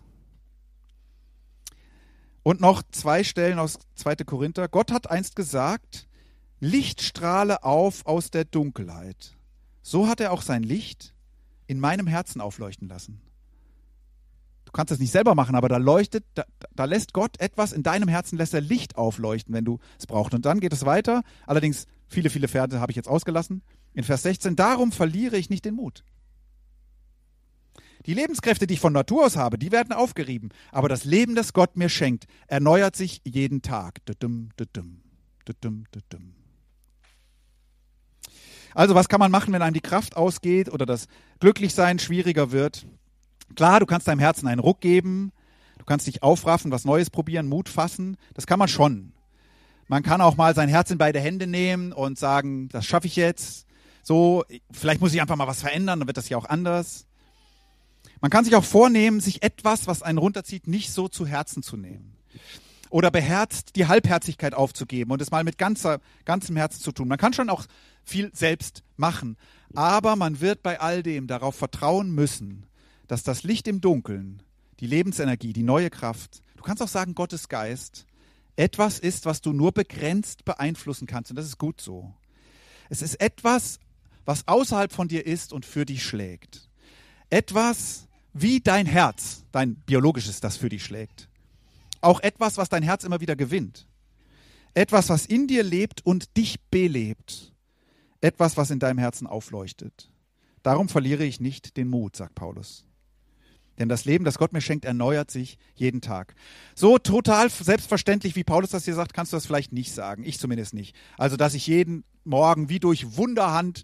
Und 2.42 2.60
noch 2.60 2.82
zwei 2.90 3.24
Stellen 3.24 3.58
aus 3.58 3.78
2. 3.94 4.16
Korinther. 4.26 4.68
Gott 4.68 4.92
hat 4.92 5.10
einst 5.10 5.36
gesagt, 5.36 6.06
Licht 6.60 7.00
strahle 7.00 7.64
auf 7.64 8.04
aus 8.04 8.30
der 8.30 8.44
Dunkelheit. 8.44 9.38
So 9.84 10.08
hat 10.08 10.18
er 10.20 10.32
auch 10.32 10.42
sein 10.42 10.64
Licht 10.64 11.14
in 11.68 11.78
meinem 11.78 12.08
Herzen 12.08 12.40
aufleuchten 12.40 12.88
lassen 12.88 13.20
kannst 14.74 14.90
das 14.90 14.98
nicht 14.98 15.12
selber 15.12 15.34
machen, 15.34 15.54
aber 15.54 15.68
da 15.68 15.78
leuchtet, 15.78 16.24
da, 16.34 16.44
da 16.74 16.84
lässt 16.84 17.14
Gott 17.14 17.40
etwas 17.40 17.72
in 17.72 17.82
deinem 17.82 18.08
Herzen, 18.08 18.36
lässt 18.36 18.52
er 18.52 18.60
Licht 18.60 18.96
aufleuchten, 18.96 19.54
wenn 19.54 19.64
du 19.64 19.78
es 19.98 20.06
brauchst. 20.06 20.34
Und 20.34 20.44
dann 20.44 20.60
geht 20.60 20.74
es 20.74 20.84
weiter. 20.84 21.22
Allerdings, 21.46 21.86
viele, 22.08 22.28
viele 22.28 22.48
Pferde 22.48 22.80
habe 22.80 22.92
ich 22.92 22.96
jetzt 22.96 23.08
ausgelassen. 23.08 23.62
In 23.94 24.04
Vers 24.04 24.22
16, 24.24 24.56
darum 24.56 24.92
verliere 24.92 25.38
ich 25.38 25.48
nicht 25.48 25.64
den 25.64 25.76
Mut. 25.76 26.04
Die 28.04 28.12
Lebenskräfte, 28.12 28.66
die 28.66 28.74
ich 28.74 28.80
von 28.80 28.92
Natur 28.92 29.24
aus 29.24 29.36
habe, 29.36 29.56
die 29.56 29.72
werden 29.72 29.92
aufgerieben. 29.92 30.50
Aber 30.72 30.90
das 30.90 31.04
Leben, 31.04 31.34
das 31.34 31.54
Gott 31.54 31.76
mir 31.76 31.88
schenkt, 31.88 32.26
erneuert 32.48 32.96
sich 32.96 33.22
jeden 33.24 33.62
Tag. 33.62 34.00
Also, 38.74 38.94
was 38.94 39.08
kann 39.08 39.20
man 39.20 39.30
machen, 39.30 39.52
wenn 39.52 39.62
einem 39.62 39.74
die 39.74 39.80
Kraft 39.80 40.16
ausgeht 40.16 40.70
oder 40.72 40.84
das 40.84 41.06
Glücklichsein 41.40 41.98
schwieriger 41.98 42.50
wird? 42.50 42.86
Klar, 43.54 43.80
du 43.80 43.86
kannst 43.86 44.08
deinem 44.08 44.18
Herzen 44.18 44.48
einen 44.48 44.60
Ruck 44.60 44.80
geben, 44.80 45.32
du 45.78 45.84
kannst 45.84 46.06
dich 46.06 46.22
aufraffen, 46.22 46.70
was 46.70 46.84
Neues 46.84 47.10
probieren, 47.10 47.48
Mut 47.48 47.68
fassen, 47.68 48.16
das 48.34 48.46
kann 48.46 48.58
man 48.58 48.68
schon. 48.68 49.12
Man 49.86 50.02
kann 50.02 50.20
auch 50.20 50.36
mal 50.36 50.54
sein 50.54 50.68
Herz 50.68 50.90
in 50.90 50.98
beide 50.98 51.20
Hände 51.20 51.46
nehmen 51.46 51.92
und 51.92 52.18
sagen, 52.18 52.68
das 52.68 52.86
schaffe 52.86 53.06
ich 53.06 53.16
jetzt. 53.16 53.66
So, 54.02 54.44
vielleicht 54.70 55.00
muss 55.00 55.14
ich 55.14 55.20
einfach 55.20 55.36
mal 55.36 55.46
was 55.46 55.60
verändern, 55.60 56.00
dann 56.00 56.08
wird 56.08 56.16
das 56.16 56.28
ja 56.28 56.36
auch 56.36 56.46
anders. 56.46 57.06
Man 58.20 58.30
kann 58.30 58.44
sich 58.44 58.56
auch 58.56 58.64
vornehmen, 58.64 59.20
sich 59.20 59.42
etwas, 59.42 59.86
was 59.86 60.02
einen 60.02 60.18
runterzieht, 60.18 60.66
nicht 60.66 60.92
so 60.92 61.08
zu 61.08 61.26
Herzen 61.26 61.62
zu 61.62 61.76
nehmen. 61.76 62.16
Oder 62.94 63.10
beherzt 63.10 63.74
die 63.74 63.88
Halbherzigkeit 63.88 64.54
aufzugeben 64.54 65.10
und 65.10 65.20
es 65.20 65.32
mal 65.32 65.42
mit 65.42 65.58
ganzer, 65.58 66.00
ganzem 66.24 66.54
Herzen 66.54 66.80
zu 66.80 66.92
tun. 66.92 67.08
Man 67.08 67.18
kann 67.18 67.32
schon 67.32 67.50
auch 67.50 67.66
viel 68.04 68.30
selbst 68.32 68.84
machen. 68.96 69.36
Aber 69.74 70.14
man 70.14 70.40
wird 70.40 70.62
bei 70.62 70.78
all 70.78 71.02
dem 71.02 71.26
darauf 71.26 71.56
vertrauen 71.56 72.14
müssen, 72.14 72.66
dass 73.08 73.24
das 73.24 73.42
Licht 73.42 73.66
im 73.66 73.80
Dunkeln, 73.80 74.44
die 74.78 74.86
Lebensenergie, 74.86 75.52
die 75.52 75.64
neue 75.64 75.90
Kraft, 75.90 76.40
du 76.56 76.62
kannst 76.62 76.80
auch 76.84 76.88
sagen 76.88 77.16
Gottes 77.16 77.48
Geist, 77.48 78.06
etwas 78.54 79.00
ist, 79.00 79.26
was 79.26 79.40
du 79.40 79.52
nur 79.52 79.72
begrenzt 79.72 80.44
beeinflussen 80.44 81.08
kannst. 81.08 81.32
Und 81.32 81.36
das 81.36 81.46
ist 81.46 81.58
gut 81.58 81.80
so. 81.80 82.14
Es 82.90 83.02
ist 83.02 83.20
etwas, 83.20 83.80
was 84.24 84.46
außerhalb 84.46 84.92
von 84.92 85.08
dir 85.08 85.26
ist 85.26 85.52
und 85.52 85.66
für 85.66 85.84
dich 85.84 86.04
schlägt. 86.04 86.68
Etwas 87.28 88.06
wie 88.32 88.60
dein 88.60 88.86
Herz, 88.86 89.42
dein 89.50 89.74
biologisches, 89.74 90.38
das 90.38 90.56
für 90.56 90.68
dich 90.68 90.84
schlägt. 90.84 91.28
Auch 92.04 92.20
etwas, 92.20 92.58
was 92.58 92.68
dein 92.68 92.82
Herz 92.82 93.04
immer 93.04 93.22
wieder 93.22 93.34
gewinnt. 93.34 93.86
Etwas, 94.74 95.08
was 95.08 95.24
in 95.24 95.46
dir 95.46 95.62
lebt 95.62 96.04
und 96.04 96.36
dich 96.36 96.60
belebt. 96.70 97.54
Etwas, 98.20 98.58
was 98.58 98.70
in 98.70 98.78
deinem 98.78 98.98
Herzen 98.98 99.26
aufleuchtet. 99.26 100.10
Darum 100.62 100.90
verliere 100.90 101.24
ich 101.24 101.40
nicht 101.40 101.78
den 101.78 101.88
Mut, 101.88 102.14
sagt 102.14 102.34
Paulus. 102.34 102.84
Denn 103.78 103.88
das 103.88 104.04
Leben, 104.04 104.26
das 104.26 104.36
Gott 104.36 104.52
mir 104.52 104.60
schenkt, 104.60 104.84
erneuert 104.84 105.30
sich 105.30 105.56
jeden 105.76 106.02
Tag. 106.02 106.34
So 106.74 106.98
total 106.98 107.48
selbstverständlich, 107.48 108.36
wie 108.36 108.44
Paulus 108.44 108.68
das 108.68 108.84
hier 108.84 108.94
sagt, 108.94 109.14
kannst 109.14 109.32
du 109.32 109.38
das 109.38 109.46
vielleicht 109.46 109.72
nicht 109.72 109.94
sagen. 109.94 110.24
Ich 110.24 110.38
zumindest 110.38 110.74
nicht. 110.74 110.94
Also, 111.16 111.38
dass 111.38 111.54
ich 111.54 111.66
jeden 111.66 112.04
Morgen 112.24 112.68
wie 112.68 112.80
durch 112.80 113.16
Wunderhand 113.16 113.82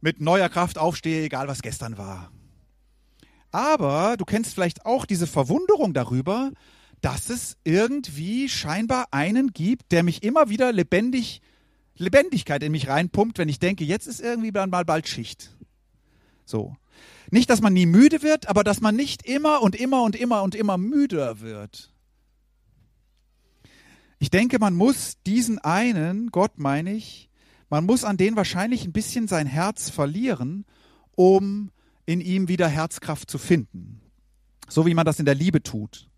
mit 0.00 0.20
neuer 0.20 0.48
Kraft 0.48 0.78
aufstehe, 0.78 1.24
egal 1.24 1.48
was 1.48 1.62
gestern 1.62 1.98
war. 1.98 2.30
Aber 3.50 4.16
du 4.16 4.24
kennst 4.24 4.54
vielleicht 4.54 4.86
auch 4.86 5.04
diese 5.04 5.26
Verwunderung 5.26 5.92
darüber, 5.94 6.52
dass 7.00 7.30
es 7.30 7.56
irgendwie 7.64 8.48
scheinbar 8.48 9.08
einen 9.10 9.52
gibt, 9.52 9.92
der 9.92 10.02
mich 10.02 10.22
immer 10.22 10.48
wieder 10.48 10.72
lebendig, 10.72 11.40
Lebendigkeit 11.96 12.62
in 12.62 12.72
mich 12.72 12.88
reinpumpt, 12.88 13.38
wenn 13.38 13.48
ich 13.48 13.58
denke, 13.58 13.84
jetzt 13.84 14.06
ist 14.06 14.20
irgendwie 14.20 14.52
dann 14.52 14.70
mal 14.70 14.84
bald 14.84 15.08
Schicht. 15.08 15.56
So. 16.44 16.76
Nicht, 17.30 17.48
dass 17.48 17.60
man 17.60 17.72
nie 17.72 17.86
müde 17.86 18.22
wird, 18.22 18.48
aber 18.48 18.64
dass 18.64 18.80
man 18.80 18.96
nicht 18.96 19.26
immer 19.26 19.62
und 19.62 19.76
immer 19.76 20.02
und 20.02 20.16
immer 20.16 20.42
und 20.42 20.54
immer 20.54 20.78
müder 20.78 21.40
wird. 21.40 21.92
Ich 24.18 24.30
denke, 24.30 24.58
man 24.58 24.74
muss 24.74 25.16
diesen 25.26 25.58
einen, 25.58 26.30
Gott 26.30 26.58
meine 26.58 26.92
ich, 26.92 27.30
man 27.70 27.86
muss 27.86 28.04
an 28.04 28.16
den 28.16 28.36
wahrscheinlich 28.36 28.84
ein 28.84 28.92
bisschen 28.92 29.28
sein 29.28 29.46
Herz 29.46 29.88
verlieren, 29.88 30.66
um 31.14 31.70
in 32.04 32.20
ihm 32.20 32.48
wieder 32.48 32.68
Herzkraft 32.68 33.30
zu 33.30 33.38
finden. 33.38 34.02
So 34.68 34.84
wie 34.86 34.94
man 34.94 35.06
das 35.06 35.20
in 35.20 35.24
der 35.24 35.36
Liebe 35.36 35.62
tut. 35.62 36.09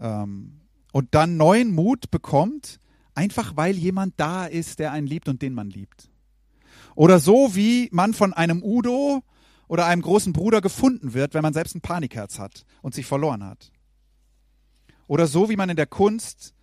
Ähm, 0.00 0.60
und 0.92 1.14
dann 1.14 1.36
neuen 1.36 1.72
Mut 1.72 2.10
bekommt, 2.10 2.80
einfach 3.14 3.56
weil 3.56 3.76
jemand 3.76 4.14
da 4.16 4.46
ist, 4.46 4.78
der 4.78 4.92
einen 4.92 5.06
liebt 5.06 5.28
und 5.28 5.42
den 5.42 5.54
man 5.54 5.70
liebt. 5.70 6.10
Oder 6.94 7.20
so 7.20 7.54
wie 7.54 7.88
man 7.92 8.14
von 8.14 8.32
einem 8.32 8.62
Udo 8.62 9.22
oder 9.68 9.86
einem 9.86 10.02
großen 10.02 10.32
Bruder 10.32 10.60
gefunden 10.60 11.14
wird, 11.14 11.34
wenn 11.34 11.42
man 11.42 11.54
selbst 11.54 11.74
ein 11.76 11.80
Panikherz 11.80 12.38
hat 12.38 12.64
und 12.82 12.94
sich 12.94 13.06
verloren 13.06 13.44
hat. 13.44 13.70
Oder 15.06 15.26
so 15.26 15.48
wie 15.48 15.56
man 15.56 15.70
in 15.70 15.76
der 15.76 15.86
Kunst 15.86 16.54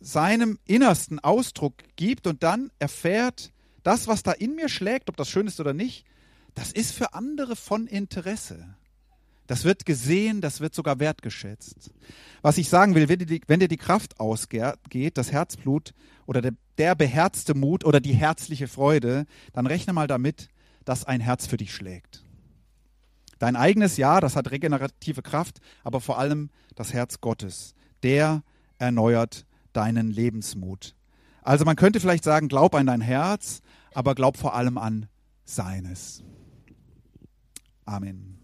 seinem 0.00 0.58
Innersten 0.64 1.18
Ausdruck 1.18 1.74
gibt 1.96 2.26
und 2.26 2.42
dann 2.42 2.70
erfährt, 2.78 3.52
das, 3.82 4.06
was 4.06 4.22
da 4.22 4.32
in 4.32 4.54
mir 4.54 4.68
schlägt, 4.68 5.08
ob 5.08 5.16
das 5.16 5.28
schön 5.28 5.46
ist 5.46 5.60
oder 5.60 5.74
nicht, 5.74 6.04
das 6.54 6.72
ist 6.72 6.92
für 6.92 7.14
andere 7.14 7.56
von 7.56 7.86
Interesse. 7.86 8.76
Das 9.46 9.64
wird 9.64 9.84
gesehen, 9.84 10.40
das 10.40 10.60
wird 10.60 10.74
sogar 10.74 11.00
wertgeschätzt. 11.00 11.90
Was 12.42 12.58
ich 12.58 12.68
sagen 12.68 12.94
will, 12.94 13.08
wenn 13.08 13.18
dir 13.18 13.26
die, 13.26 13.40
wenn 13.46 13.60
dir 13.60 13.68
die 13.68 13.76
Kraft 13.76 14.18
ausgeht, 14.18 15.18
das 15.18 15.32
Herzblut 15.32 15.92
oder 16.26 16.40
der, 16.40 16.52
der 16.78 16.94
beherzte 16.94 17.54
Mut 17.54 17.84
oder 17.84 18.00
die 18.00 18.14
herzliche 18.14 18.68
Freude, 18.68 19.26
dann 19.52 19.66
rechne 19.66 19.92
mal 19.92 20.06
damit, 20.06 20.48
dass 20.84 21.04
ein 21.04 21.20
Herz 21.20 21.46
für 21.46 21.56
dich 21.56 21.74
schlägt. 21.74 22.24
Dein 23.38 23.56
eigenes 23.56 23.96
Ja, 23.96 24.20
das 24.20 24.36
hat 24.36 24.50
regenerative 24.50 25.22
Kraft, 25.22 25.60
aber 25.82 26.00
vor 26.00 26.18
allem 26.18 26.50
das 26.74 26.92
Herz 26.92 27.20
Gottes. 27.20 27.74
Der 28.02 28.42
erneuert 28.78 29.46
deinen 29.72 30.10
Lebensmut. 30.10 30.94
Also 31.42 31.64
man 31.64 31.76
könnte 31.76 32.00
vielleicht 32.00 32.24
sagen, 32.24 32.48
glaub 32.48 32.74
an 32.74 32.86
dein 32.86 33.02
Herz, 33.02 33.60
aber 33.92 34.14
glaub 34.14 34.38
vor 34.38 34.54
allem 34.54 34.78
an 34.78 35.08
seines. 35.44 36.22
Amen. 37.84 38.43